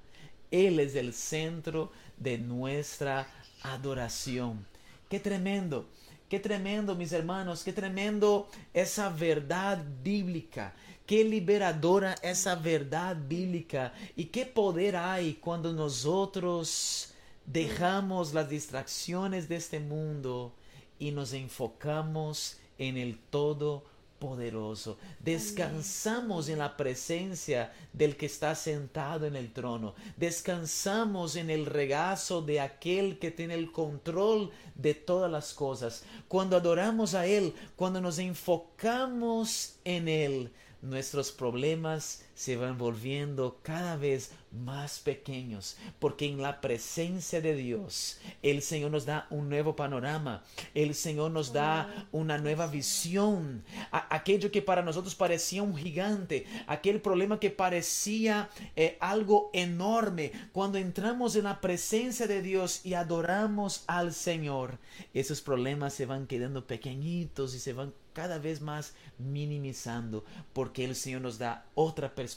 Él 0.52 0.82
es 0.82 0.96
el 0.96 1.14
centro 1.14 1.90
de 2.18 2.38
nuestra 2.38 3.32
adoración. 3.64 4.66
Qué 5.08 5.22
tremendo, 5.22 5.88
qué 6.32 6.40
tremendo, 6.40 6.96
mis 6.96 7.12
hermanos, 7.12 7.62
qué 7.62 7.74
tremendo 7.74 8.48
esa 8.74 9.10
verdad 9.10 9.84
bíblica. 10.02 10.74
Qué 11.06 11.26
liberadora 11.26 12.16
esa 12.24 12.56
verdad 12.56 13.18
bíblica. 13.28 13.92
Y 14.16 14.28
qué 14.28 14.46
poder 14.46 14.96
hay 14.96 15.34
cuando 15.34 15.74
nosotros 15.74 17.14
dejamos 17.46 18.34
las 18.34 18.48
distracciones 18.48 19.50
de 19.50 19.58
este 19.58 19.82
mundo 19.82 20.54
y 21.00 21.12
nos 21.12 21.34
enfocamos 21.34 22.60
en 22.78 22.96
el 22.96 23.20
todo 23.30 23.84
poderoso. 24.22 25.00
Descansamos 25.20 26.48
en 26.48 26.60
la 26.60 26.78
presencia 26.78 27.74
del 27.92 28.16
que 28.16 28.28
está 28.28 28.54
sentado 28.54 29.26
en 29.26 29.36
el 29.36 29.52
trono. 29.52 29.96
Descansamos 30.16 31.36
en 31.36 31.50
el 31.50 31.66
regazo 31.66 32.44
de 32.44 32.62
aquel 32.62 33.18
que 33.18 33.32
tiene 33.32 33.56
el 33.56 33.72
control 33.72 34.52
de 34.76 34.94
todas 34.94 35.30
las 35.30 35.54
cosas. 35.54 36.04
Cuando 36.28 36.56
adoramos 36.56 37.16
a 37.16 37.26
Él, 37.26 37.54
cuando 37.76 38.00
nos 38.00 38.20
enfocamos 38.20 39.78
en 39.84 40.08
Él, 40.08 40.52
nuestros 40.84 41.32
problemas 41.32 42.24
se 42.42 42.58
van 42.58 42.80
volviendo 42.80 43.60
cada 43.62 43.98
vez 43.98 44.32
más 44.52 45.00
pequeños, 45.00 45.78
porque 46.00 46.26
en 46.26 46.42
la 46.42 46.60
presencia 46.60 47.40
de 47.40 47.54
Dios 47.54 48.18
el 48.42 48.64
Señor 48.64 48.90
nos 48.90 49.06
da 49.06 49.28
un 49.30 49.48
nuevo 49.48 49.76
panorama, 49.76 50.44
el 50.74 50.96
Señor 50.96 51.30
nos 51.30 51.54
da 51.54 52.08
una 52.12 52.40
nueva 52.40 52.66
visión. 52.66 53.64
aquello 53.92 54.50
que 54.50 54.64
para 54.64 54.82
nosotros 54.82 55.14
parecía 55.14 55.62
un 55.62 55.78
gigante, 55.78 56.48
aquel 56.66 57.00
problema 57.00 57.40
que 57.40 57.52
parecía 57.52 58.50
eh, 58.76 58.98
algo 59.00 59.52
enorme, 59.54 60.32
cuando 60.52 60.80
entramos 60.80 61.36
en 61.36 61.44
la 61.44 61.62
presencia 61.62 62.26
de 62.26 62.42
Dios 62.42 62.84
y 62.84 62.96
adoramos 62.96 63.84
al 63.86 64.16
Señor, 64.16 64.80
esos 65.14 65.42
problemas 65.42 65.94
se 65.94 66.08
van 66.08 66.26
quedando 66.26 66.66
pequeñitos 66.66 67.54
y 67.54 67.60
se 67.60 67.74
van 67.74 67.94
cada 68.14 68.40
vez 68.40 68.62
más 68.62 68.94
minimizando, 69.18 70.26
porque 70.54 70.84
el 70.84 70.96
Señor 70.96 71.22
nos 71.22 71.38
da 71.38 71.66
otra 71.76 72.14
perspectiva, 72.14 72.31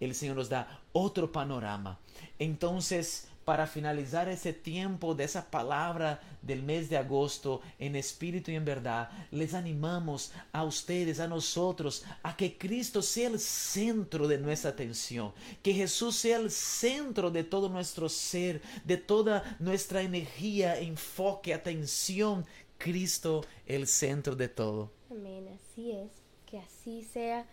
el 0.00 0.14
Señor 0.14 0.36
nos 0.36 0.48
da 0.48 0.80
otro 0.92 1.30
panorama. 1.30 1.98
Entonces, 2.38 3.28
para 3.44 3.66
finalizar 3.66 4.28
ese 4.28 4.52
tiempo 4.52 5.14
de 5.14 5.24
esa 5.24 5.50
palabra 5.50 6.20
del 6.40 6.62
mes 6.62 6.88
de 6.88 6.96
agosto 6.96 7.60
en 7.78 7.94
espíritu 7.96 8.50
y 8.50 8.54
en 8.54 8.64
verdad, 8.64 9.10
les 9.30 9.54
animamos 9.54 10.32
a 10.52 10.64
ustedes, 10.64 11.20
a 11.20 11.28
nosotros, 11.28 12.04
a 12.22 12.36
que 12.36 12.56
Cristo 12.56 13.02
sea 13.02 13.28
el 13.28 13.38
centro 13.38 14.28
de 14.28 14.38
nuestra 14.38 14.70
atención, 14.70 15.32
que 15.62 15.74
Jesús 15.74 16.16
sea 16.16 16.38
el 16.38 16.50
centro 16.50 17.30
de 17.30 17.44
todo 17.44 17.68
nuestro 17.68 18.08
ser, 18.08 18.62
de 18.84 18.96
toda 18.96 19.56
nuestra 19.58 20.02
energía, 20.02 20.78
enfoque, 20.78 21.52
atención, 21.52 22.46
Cristo 22.78 23.44
el 23.66 23.86
centro 23.86 24.36
de 24.36 24.48
todo. 24.48 24.90
Amén, 25.10 25.48
así 25.48 25.92
es, 25.92 26.10
que 26.46 26.58
así 26.58 27.02
sea. 27.02 27.46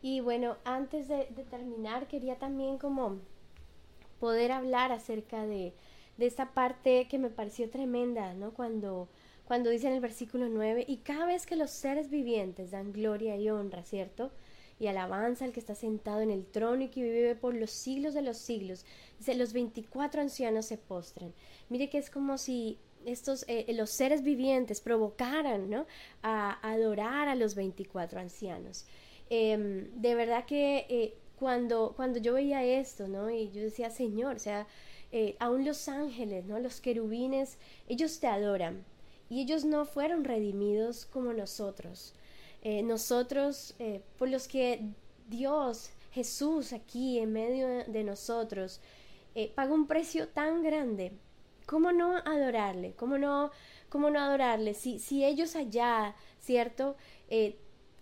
Y 0.00 0.20
bueno, 0.20 0.56
antes 0.64 1.08
de, 1.08 1.24
terminar, 1.50 2.06
quería 2.06 2.36
también 2.36 2.78
como 2.78 3.18
poder 4.20 4.52
hablar 4.52 4.92
acerca 4.92 5.46
de, 5.46 5.72
de 6.16 6.26
esta 6.26 6.52
parte 6.52 7.08
que 7.08 7.18
me 7.18 7.30
pareció 7.30 7.68
tremenda, 7.68 8.34
¿no? 8.34 8.52
Cuando, 8.52 9.08
cuando 9.44 9.70
dice 9.70 9.88
en 9.88 9.94
el 9.94 10.00
versículo 10.00 10.48
9, 10.48 10.84
y 10.86 10.98
cada 10.98 11.26
vez 11.26 11.46
que 11.46 11.56
los 11.56 11.70
seres 11.70 12.10
vivientes 12.10 12.70
dan 12.70 12.92
gloria 12.92 13.36
y 13.36 13.50
honra, 13.50 13.82
¿cierto? 13.82 14.30
Y 14.78 14.86
alabanza 14.86 15.44
al 15.44 15.52
que 15.52 15.60
está 15.60 15.74
sentado 15.74 16.20
en 16.20 16.30
el 16.30 16.46
trono 16.46 16.82
y 16.82 16.88
que 16.88 17.02
vive 17.02 17.34
por 17.34 17.54
los 17.54 17.70
siglos 17.70 18.14
de 18.14 18.22
los 18.22 18.38
siglos. 18.38 18.84
Dice, 19.18 19.34
los 19.34 19.52
24 19.52 20.20
ancianos 20.20 20.66
se 20.66 20.78
postran. 20.78 21.34
Mire 21.68 21.90
que 21.90 21.98
es 21.98 22.10
como 22.10 22.38
si 22.38 22.78
estos, 23.04 23.44
eh, 23.48 23.66
los 23.74 23.90
seres 23.90 24.22
vivientes 24.22 24.80
provocaran 24.80 25.70
¿no? 25.70 25.86
a, 26.22 26.58
adorar 26.68 27.28
a 27.28 27.34
los 27.34 27.54
24 27.54 28.20
ancianos. 28.20 28.86
Em, 29.30 29.90
de 30.00 30.14
verdad 30.14 30.44
que 30.46 30.86
eh, 30.88 31.14
cuando, 31.38 31.92
cuando 31.96 32.18
yo 32.18 32.34
veía 32.34 32.64
esto, 32.64 33.08
¿no? 33.08 33.30
Y 33.30 33.50
yo 33.50 33.62
decía, 33.62 33.90
Señor, 33.90 34.36
o 34.36 34.38
sea, 34.38 34.66
eh, 35.12 35.36
aún 35.38 35.64
los 35.64 35.88
ángeles, 35.88 36.44
¿no? 36.46 36.58
Los 36.58 36.80
querubines, 36.80 37.58
ellos 37.88 38.20
te 38.20 38.26
adoran. 38.26 38.84
Y 39.30 39.42
ellos 39.42 39.64
no 39.64 39.84
fueron 39.84 40.24
redimidos 40.24 41.06
como 41.06 41.32
nosotros. 41.32 42.14
nosotros, 42.64 43.74
por 44.18 44.28
los 44.28 44.48
que 44.48 44.80
Dios, 45.28 45.90
Jesús 46.12 46.72
aquí 46.72 47.18
en 47.18 47.32
medio 47.32 47.68
de 47.86 48.04
nosotros, 48.04 48.80
pagó 49.54 49.74
un 49.74 49.86
precio 49.86 50.28
tan 50.28 50.62
grande 50.62 51.12
¿Cómo 51.68 51.92
no 51.92 52.16
adorarle? 52.16 52.94
¿Cómo 52.94 53.18
no, 53.18 53.50
cómo 53.90 54.08
no 54.08 54.18
adorarle? 54.20 54.72
Si, 54.72 54.98
si 54.98 55.22
ellos 55.22 55.54
allá, 55.54 56.16
¿cierto? 56.40 56.96
Eh, 57.28 57.58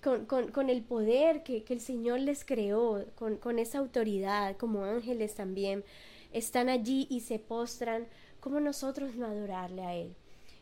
con, 0.06 0.24
con, 0.26 0.52
con, 0.52 0.70
el 0.70 0.82
poder 0.82 1.42
que, 1.42 1.64
que, 1.64 1.74
el 1.74 1.80
Señor 1.80 2.20
les 2.20 2.44
creó, 2.44 3.04
con, 3.16 3.38
con, 3.38 3.58
esa 3.58 3.78
autoridad, 3.78 4.56
como 4.56 4.84
ángeles 4.84 5.34
también, 5.34 5.82
están 6.32 6.68
allí 6.68 7.08
y 7.10 7.22
se 7.22 7.40
postran, 7.40 8.06
¿cómo 8.38 8.60
nosotros 8.60 9.16
no 9.16 9.26
adorarle 9.26 9.82
a 9.82 9.94
Él? 9.96 10.14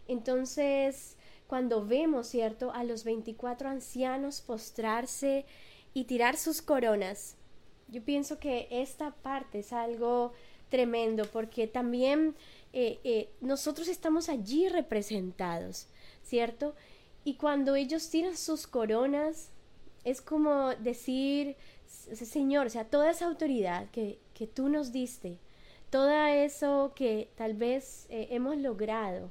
Entonces, 0.08 1.18
cuando 1.46 1.84
vemos, 1.84 2.26
¿cierto?, 2.28 2.72
a 2.72 2.84
los 2.84 3.04
24 3.04 3.68
ancianos 3.68 4.40
postrarse 4.40 5.44
y 5.92 6.04
tirar 6.04 6.38
sus 6.38 6.62
coronas, 6.62 7.36
yo 7.88 8.02
pienso 8.02 8.38
que 8.38 8.66
esta 8.70 9.10
parte 9.10 9.58
es 9.58 9.74
algo 9.74 10.32
tremendo 10.70 11.26
porque 11.26 11.66
también 11.66 12.34
eh, 12.72 12.98
eh, 13.04 13.28
nosotros 13.42 13.88
estamos 13.88 14.30
allí 14.30 14.70
representados, 14.70 15.86
¿cierto? 16.22 16.74
Y 17.24 17.34
cuando 17.34 17.74
ellos 17.74 18.10
tiran 18.10 18.36
sus 18.36 18.66
coronas, 18.66 19.50
es 20.04 20.20
como 20.20 20.74
decir, 20.76 21.56
Señor, 21.86 22.66
o 22.66 22.70
sea, 22.70 22.84
toda 22.84 23.10
esa 23.10 23.26
autoridad 23.26 23.90
que, 23.90 24.18
que 24.34 24.46
tú 24.46 24.68
nos 24.68 24.92
diste, 24.92 25.38
todo 25.90 26.10
eso 26.10 26.92
que 26.94 27.30
tal 27.36 27.54
vez 27.54 28.06
eh, 28.10 28.28
hemos 28.30 28.58
logrado, 28.58 29.30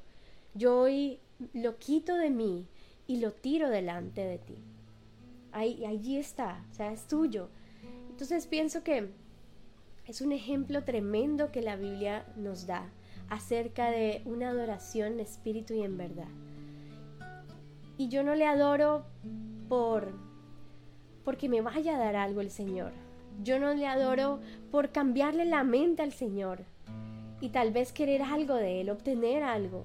yo 0.54 0.80
hoy 0.80 1.20
lo 1.52 1.78
quito 1.78 2.16
de 2.16 2.30
mí 2.30 2.66
y 3.06 3.18
lo 3.18 3.32
tiro 3.32 3.68
delante 3.68 4.24
de 4.24 4.38
ti. 4.38 4.56
Ahí, 5.52 5.84
allí 5.84 6.16
está, 6.16 6.64
o 6.70 6.74
sea, 6.74 6.92
es 6.92 7.06
tuyo. 7.06 7.48
Entonces 8.08 8.46
pienso 8.46 8.82
que 8.82 9.10
es 10.06 10.20
un 10.20 10.32
ejemplo 10.32 10.84
tremendo 10.84 11.52
que 11.52 11.62
la 11.62 11.76
Biblia 11.76 12.26
nos 12.36 12.66
da 12.66 12.90
acerca 13.28 13.90
de 13.90 14.22
una 14.24 14.50
adoración 14.50 15.14
en 15.14 15.20
espíritu 15.20 15.74
y 15.74 15.82
en 15.82 15.96
verdad. 15.96 16.28
Y 17.96 18.08
yo 18.08 18.22
no 18.22 18.34
le 18.34 18.46
adoro 18.46 19.06
por 19.68 20.12
porque 21.24 21.48
me 21.48 21.62
vaya 21.62 21.96
a 21.96 21.98
dar 21.98 22.16
algo 22.16 22.40
el 22.40 22.50
Señor. 22.50 22.92
Yo 23.42 23.58
no 23.58 23.72
le 23.74 23.86
adoro 23.86 24.40
por 24.70 24.90
cambiarle 24.90 25.44
la 25.44 25.64
mente 25.64 26.02
al 26.02 26.12
Señor 26.12 26.64
y 27.40 27.48
tal 27.48 27.72
vez 27.72 27.92
querer 27.92 28.22
algo 28.22 28.54
de 28.54 28.80
Él, 28.80 28.90
obtener 28.90 29.42
algo. 29.42 29.84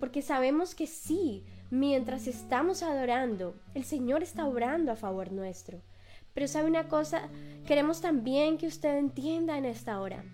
Porque 0.00 0.20
sabemos 0.20 0.74
que 0.74 0.86
sí, 0.86 1.44
mientras 1.70 2.26
estamos 2.26 2.82
adorando, 2.82 3.54
el 3.74 3.84
Señor 3.84 4.22
está 4.22 4.46
obrando 4.46 4.92
a 4.92 4.96
favor 4.96 5.32
nuestro. 5.32 5.80
Pero 6.34 6.48
sabe 6.48 6.68
una 6.68 6.88
cosa, 6.88 7.28
queremos 7.66 8.00
también 8.00 8.58
que 8.58 8.66
usted 8.66 8.96
entienda 8.98 9.56
en 9.56 9.64
esta 9.64 10.00
hora 10.00 10.24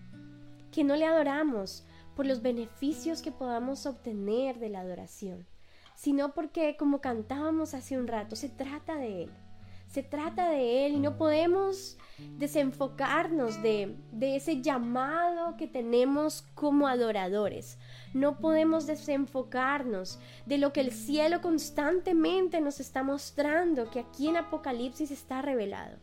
que 0.72 0.84
no 0.84 0.96
le 0.96 1.06
adoramos 1.06 1.84
por 2.14 2.26
los 2.26 2.42
beneficios 2.42 3.22
que 3.22 3.32
podamos 3.32 3.86
obtener 3.86 4.58
de 4.58 4.68
la 4.68 4.80
adoración, 4.80 5.46
sino 5.98 6.32
porque, 6.32 6.76
como 6.76 7.00
cantábamos 7.00 7.74
hace 7.74 7.98
un 7.98 8.06
rato, 8.06 8.36
se 8.36 8.48
trata 8.48 8.94
de 8.94 9.24
Él. 9.24 9.30
Se 9.88 10.04
trata 10.04 10.48
de 10.48 10.86
Él 10.86 10.92
y 10.92 11.00
no 11.00 11.16
podemos 11.18 11.98
desenfocarnos 12.36 13.60
de, 13.64 13.96
de 14.12 14.36
ese 14.36 14.62
llamado 14.62 15.56
que 15.56 15.66
tenemos 15.66 16.42
como 16.54 16.86
adoradores. 16.86 17.78
No 18.14 18.38
podemos 18.38 18.86
desenfocarnos 18.86 20.20
de 20.46 20.58
lo 20.58 20.72
que 20.72 20.82
el 20.82 20.92
cielo 20.92 21.40
constantemente 21.40 22.60
nos 22.60 22.78
está 22.78 23.02
mostrando, 23.02 23.90
que 23.90 23.98
aquí 23.98 24.28
en 24.28 24.36
Apocalipsis 24.36 25.10
está 25.10 25.42
revelado. 25.42 25.96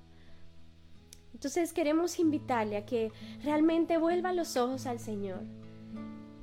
Entonces 1.33 1.71
queremos 1.71 2.19
invitarle 2.19 2.75
a 2.75 2.85
que 2.85 3.13
realmente 3.41 3.97
vuelva 3.97 4.33
los 4.33 4.57
ojos 4.57 4.87
al 4.87 4.99
Señor. 4.99 5.43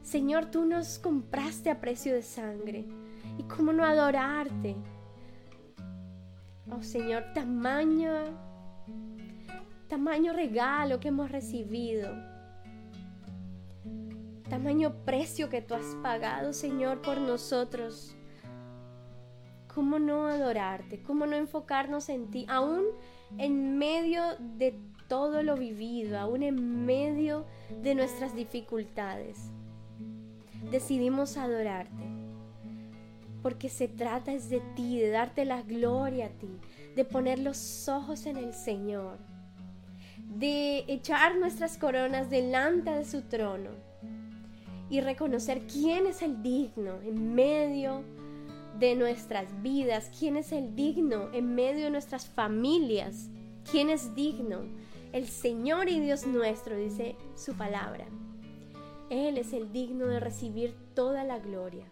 Señor, 0.02 0.46
tú 0.46 0.64
nos 0.64 0.98
compraste 0.98 1.68
a 1.68 1.82
precio 1.82 2.14
de 2.14 2.22
sangre. 2.22 3.01
¿Y 3.38 3.42
cómo 3.44 3.72
no 3.72 3.84
adorarte? 3.84 4.76
Oh 6.70 6.82
Señor, 6.82 7.24
tamaño, 7.34 8.12
tamaño 9.88 10.32
regalo 10.32 11.00
que 11.00 11.08
hemos 11.08 11.30
recibido. 11.30 12.08
Tamaño 14.48 14.94
precio 15.04 15.48
que 15.48 15.62
tú 15.62 15.74
has 15.74 15.96
pagado, 16.02 16.52
Señor, 16.52 17.00
por 17.00 17.18
nosotros. 17.18 18.14
¿Cómo 19.74 19.98
no 19.98 20.26
adorarte? 20.26 21.02
¿Cómo 21.02 21.24
no 21.26 21.36
enfocarnos 21.36 22.10
en 22.10 22.30
ti? 22.30 22.44
Aún 22.48 22.84
en 23.38 23.78
medio 23.78 24.22
de 24.38 24.78
todo 25.08 25.42
lo 25.42 25.56
vivido, 25.56 26.18
aún 26.18 26.42
en 26.42 26.84
medio 26.84 27.46
de 27.82 27.94
nuestras 27.94 28.34
dificultades. 28.34 29.50
Decidimos 30.70 31.36
adorarte. 31.36 32.11
Porque 33.42 33.68
se 33.68 33.88
trata 33.88 34.32
es 34.32 34.48
de 34.48 34.60
ti, 34.76 34.98
de 34.98 35.10
darte 35.10 35.44
la 35.44 35.62
gloria 35.62 36.26
a 36.26 36.30
ti, 36.30 36.60
de 36.94 37.04
poner 37.04 37.38
los 37.38 37.88
ojos 37.88 38.26
en 38.26 38.36
el 38.36 38.54
Señor, 38.54 39.18
de 40.16 40.84
echar 40.88 41.36
nuestras 41.36 41.76
coronas 41.76 42.30
delante 42.30 42.90
de 42.90 43.04
su 43.04 43.22
trono 43.22 43.70
y 44.88 45.00
reconocer 45.00 45.66
quién 45.66 46.06
es 46.06 46.22
el 46.22 46.42
digno 46.42 47.00
en 47.02 47.34
medio 47.34 48.04
de 48.78 48.94
nuestras 48.94 49.62
vidas, 49.62 50.10
quién 50.18 50.36
es 50.36 50.52
el 50.52 50.74
digno 50.74 51.32
en 51.32 51.54
medio 51.54 51.84
de 51.84 51.90
nuestras 51.90 52.26
familias, 52.26 53.28
quién 53.70 53.90
es 53.90 54.14
digno. 54.14 54.60
El 55.12 55.28
Señor 55.28 55.88
y 55.88 56.00
Dios 56.00 56.26
nuestro, 56.26 56.76
dice 56.76 57.16
su 57.36 57.54
palabra. 57.54 58.06
Él 59.10 59.36
es 59.36 59.52
el 59.52 59.72
digno 59.72 60.06
de 60.06 60.20
recibir 60.20 60.74
toda 60.94 61.22
la 61.22 61.38
gloria. 61.38 61.86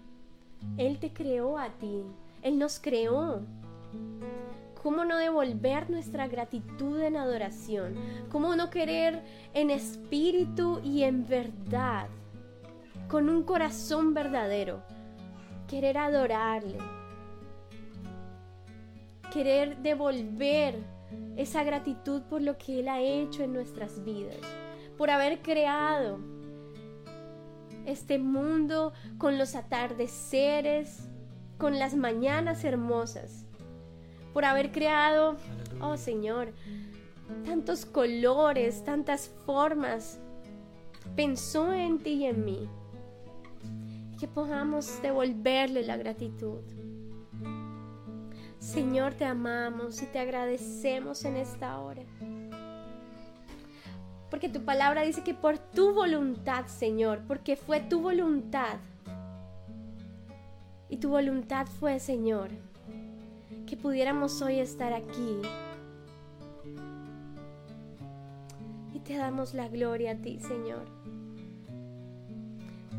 Él 0.77 0.99
te 0.99 1.13
creó 1.13 1.59
a 1.59 1.69
ti, 1.71 2.03
Él 2.43 2.59
nos 2.59 2.79
creó. 2.81 3.43
¿Cómo 4.83 5.05
no 5.05 5.19
devolver 5.19 5.91
nuestra 5.91 6.27
gratitud 6.27 7.01
en 7.01 7.17
adoración? 7.17 7.95
¿Cómo 8.31 8.57
no 8.57 8.71
querer 8.71 9.23
en 9.53 9.71
espíritu 9.71 10.81
y 10.83 11.03
en 11.03 11.27
verdad, 11.27 12.09
con 13.09 13.29
un 13.29 13.43
corazón 13.43 14.15
verdadero, 14.15 14.83
querer 15.69 15.99
adorarle? 15.99 16.79
Querer 19.31 19.77
devolver 19.79 20.79
esa 21.37 21.63
gratitud 21.63 22.23
por 22.23 22.41
lo 22.41 22.57
que 22.57 22.81
Él 22.81 22.89
ha 22.89 23.01
hecho 23.01 23.43
en 23.43 23.53
nuestras 23.53 24.03
vidas, 24.03 24.39
por 24.97 25.11
haber 25.11 25.43
creado 25.43 26.19
este 27.87 28.19
mundo 28.19 28.93
con 29.19 29.39
los 29.39 29.55
atardeceres, 29.55 31.09
con 31.59 31.79
las 31.79 31.95
mañanas 31.95 32.65
hermosas, 32.65 33.45
por 34.33 34.45
haber 34.45 34.73
creado, 34.73 35.37
oh 35.81 35.97
Señor, 35.97 36.53
tantos 37.45 37.87
colores, 37.87 38.85
tantas 38.85 39.29
formas. 39.47 40.19
Pensó 41.17 41.73
en 41.73 41.99
ti 41.99 42.11
y 42.11 42.27
en 42.27 42.45
mí. 42.45 42.69
Que 44.19 44.29
podamos 44.29 45.01
devolverle 45.03 45.83
la 45.83 45.97
gratitud. 45.97 46.61
Señor, 48.59 49.15
te 49.15 49.25
amamos 49.25 50.03
y 50.03 50.07
te 50.07 50.19
agradecemos 50.19 51.25
en 51.25 51.37
esta 51.37 51.81
hora. 51.81 52.03
Porque 54.31 54.49
tu 54.49 54.65
palabra 54.65 55.03
dice 55.03 55.23
que 55.25 55.35
por 55.35 55.59
tu 55.59 55.93
voluntad, 55.93 56.67
Señor, 56.67 57.23
porque 57.27 57.57
fue 57.57 57.81
tu 57.81 58.01
voluntad. 58.01 58.79
Y 60.89 60.99
tu 60.99 61.11
voluntad 61.11 61.67
fue, 61.67 61.99
Señor, 61.99 62.51
que 63.67 63.77
pudiéramos 63.77 64.41
hoy 64.41 64.61
estar 64.61 64.93
aquí. 64.93 65.41
Y 68.95 69.01
te 69.01 69.17
damos 69.17 69.53
la 69.53 69.69
gloria 69.69 70.13
a 70.13 70.17
ti, 70.17 70.39
Señor. 70.39 70.87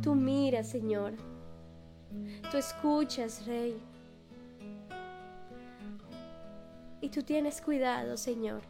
Tú 0.04 0.16
miras, 0.16 0.68
Señor. 0.68 1.14
Tú 2.52 2.58
escuchas, 2.58 3.46
Rey. 3.46 3.78
Y 7.00 7.10
tú 7.10 7.24
tienes 7.24 7.62
cuidado, 7.62 8.18
Señor 8.18 8.62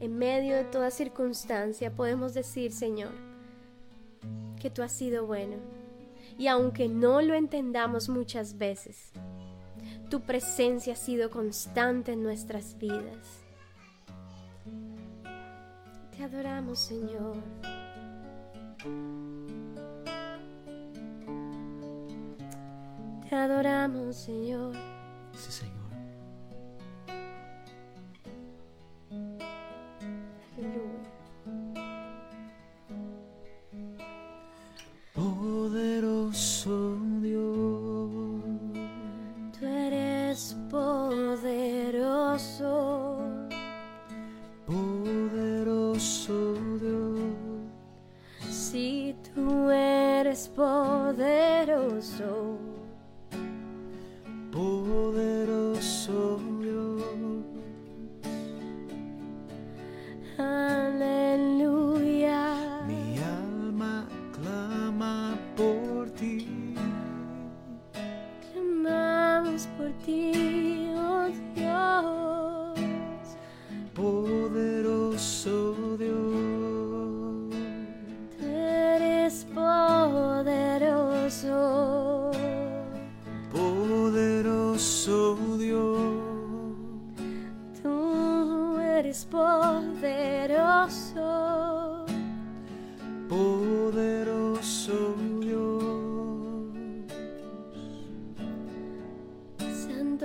en 0.00 0.18
medio 0.18 0.56
de 0.56 0.64
toda 0.64 0.90
circunstancia 0.90 1.94
podemos 1.94 2.34
decir, 2.34 2.72
Señor, 2.72 3.12
que 4.60 4.70
tú 4.70 4.82
has 4.82 4.92
sido 4.92 5.26
bueno. 5.26 5.56
Y 6.38 6.46
aunque 6.46 6.88
no 6.88 7.20
lo 7.20 7.34
entendamos 7.34 8.08
muchas 8.08 8.56
veces, 8.56 9.12
tu 10.08 10.22
presencia 10.22 10.94
ha 10.94 10.96
sido 10.96 11.30
constante 11.30 12.12
en 12.12 12.22
nuestras 12.22 12.76
vidas. 12.78 13.44
Te 16.16 16.24
adoramos, 16.24 16.78
Señor. 16.78 17.36
Te 23.28 23.36
adoramos, 23.36 24.16
Señor. 24.16 24.74
Sí, 25.36 25.52
Señor. 25.52 25.79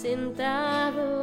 sentado. 0.00 1.19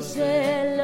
De 0.00 0.75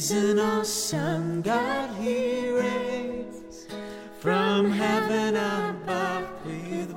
He's 0.00 0.12
an 0.12 0.38
awesome 0.38 1.42
God, 1.42 1.94
He 2.00 2.48
reigns 2.48 3.66
from 4.18 4.70
heaven 4.70 5.36
above 5.36 6.24
with 6.42 6.92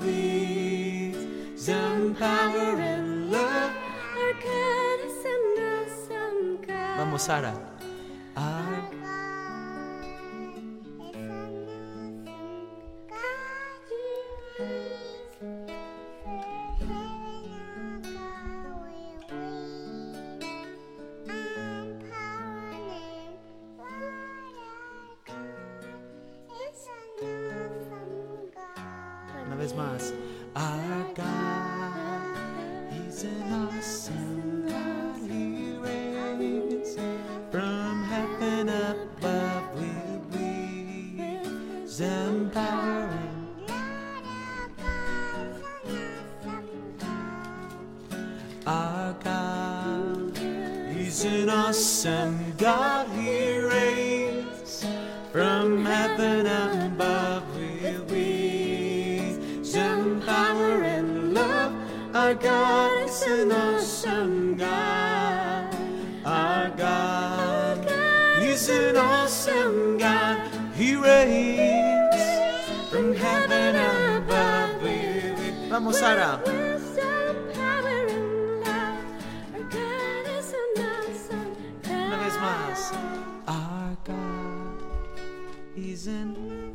wisdom, 1.51 2.15
power, 2.15 2.79
and 2.79 3.29
love. 3.29 3.73
Our 4.15 4.33
God 4.39 4.99
is 5.03 5.25
an 5.25 5.43
awesome 5.67 6.61
God. 6.65 6.97
Vamos, 6.97 7.23
Sara. 7.23 7.62
Amén. 85.93 86.73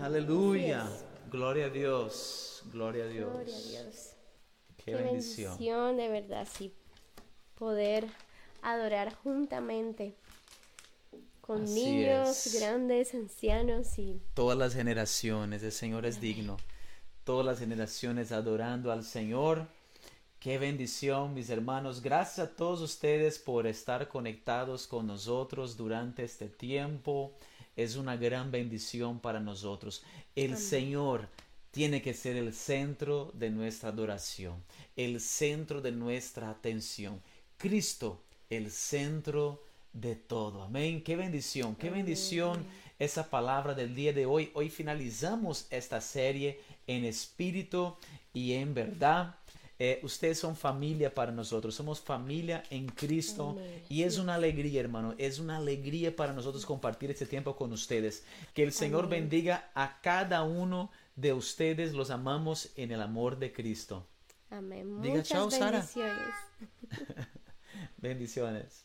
Aleluya. 0.00 0.88
Gloria 1.30 1.66
a 1.66 1.68
Dios. 1.68 2.62
Gloria 2.72 3.04
a 3.04 3.08
Dios. 3.08 3.30
Gloria 3.34 3.54
a 3.54 3.82
Dios. 3.82 4.14
Qué, 4.78 4.84
Qué 4.84 4.94
bendición. 4.94 5.50
bendición 5.58 5.96
de 5.98 6.08
verdad, 6.08 6.48
sí. 6.50 6.72
Poder 7.54 8.08
adorar 8.64 9.14
juntamente 9.22 10.16
con 11.40 11.64
Así 11.64 11.74
niños, 11.74 12.46
es. 12.46 12.60
grandes, 12.60 13.14
ancianos 13.14 13.98
y 13.98 14.20
Todas 14.34 14.56
las 14.56 14.74
generaciones, 14.74 15.62
el 15.62 15.72
Señor 15.72 16.06
es 16.06 16.20
digno. 16.20 16.56
Todas 17.24 17.44
las 17.44 17.58
generaciones 17.58 18.32
adorando 18.32 18.90
al 18.90 19.04
Señor. 19.04 19.66
Qué 20.40 20.58
bendición, 20.58 21.34
mis 21.34 21.50
hermanos. 21.50 22.02
Gracias 22.02 22.38
a 22.46 22.56
todos 22.56 22.80
ustedes 22.80 23.38
por 23.38 23.66
estar 23.66 24.08
conectados 24.08 24.86
con 24.86 25.06
nosotros 25.06 25.76
durante 25.76 26.24
este 26.24 26.48
tiempo. 26.48 27.32
Es 27.76 27.96
una 27.96 28.16
gran 28.16 28.50
bendición 28.50 29.20
para 29.20 29.40
nosotros. 29.40 30.02
El 30.34 30.56
Señor 30.56 31.28
tiene 31.70 32.00
que 32.00 32.14
ser 32.14 32.36
el 32.36 32.54
centro 32.54 33.32
de 33.34 33.50
nuestra 33.50 33.88
adoración, 33.90 34.62
el 34.96 35.20
centro 35.20 35.80
de 35.80 35.92
nuestra 35.92 36.50
atención. 36.50 37.20
Cristo, 37.58 38.23
el 38.50 38.70
centro 38.70 39.62
de 39.92 40.16
todo. 40.16 40.62
Amén. 40.62 41.02
Qué 41.02 41.16
bendición, 41.16 41.74
qué 41.76 41.90
bendición 41.90 42.64
esa 42.98 43.30
palabra 43.30 43.74
del 43.74 43.94
día 43.94 44.12
de 44.12 44.26
hoy. 44.26 44.50
Hoy 44.54 44.70
finalizamos 44.70 45.66
esta 45.70 46.00
serie 46.00 46.60
en 46.86 47.04
espíritu 47.04 47.96
y 48.32 48.52
en 48.54 48.74
verdad. 48.74 49.36
Eh, 49.76 49.98
ustedes 50.04 50.38
son 50.38 50.54
familia 50.54 51.12
para 51.12 51.32
nosotros, 51.32 51.74
somos 51.74 52.00
familia 52.00 52.62
en 52.70 52.86
Cristo 52.86 53.50
Amén. 53.50 53.82
y 53.88 54.04
es 54.04 54.18
una 54.18 54.36
alegría, 54.36 54.80
hermano, 54.80 55.16
es 55.18 55.40
una 55.40 55.56
alegría 55.56 56.14
para 56.14 56.32
nosotros 56.32 56.64
compartir 56.64 57.10
este 57.10 57.26
tiempo 57.26 57.56
con 57.56 57.72
ustedes. 57.72 58.24
Que 58.54 58.62
el 58.62 58.72
Señor 58.72 59.06
Amén. 59.06 59.22
bendiga 59.22 59.70
a 59.74 60.00
cada 60.00 60.44
uno 60.44 60.92
de 61.16 61.32
ustedes, 61.32 61.92
los 61.92 62.10
amamos 62.10 62.70
en 62.76 62.92
el 62.92 63.02
amor 63.02 63.36
de 63.38 63.52
Cristo. 63.52 64.06
amén. 64.48 65.02
Diga 65.02 65.16
Muchas 65.16 65.28
chao, 65.28 65.50
Sara. 65.50 65.84
bendiciones. 68.04 68.83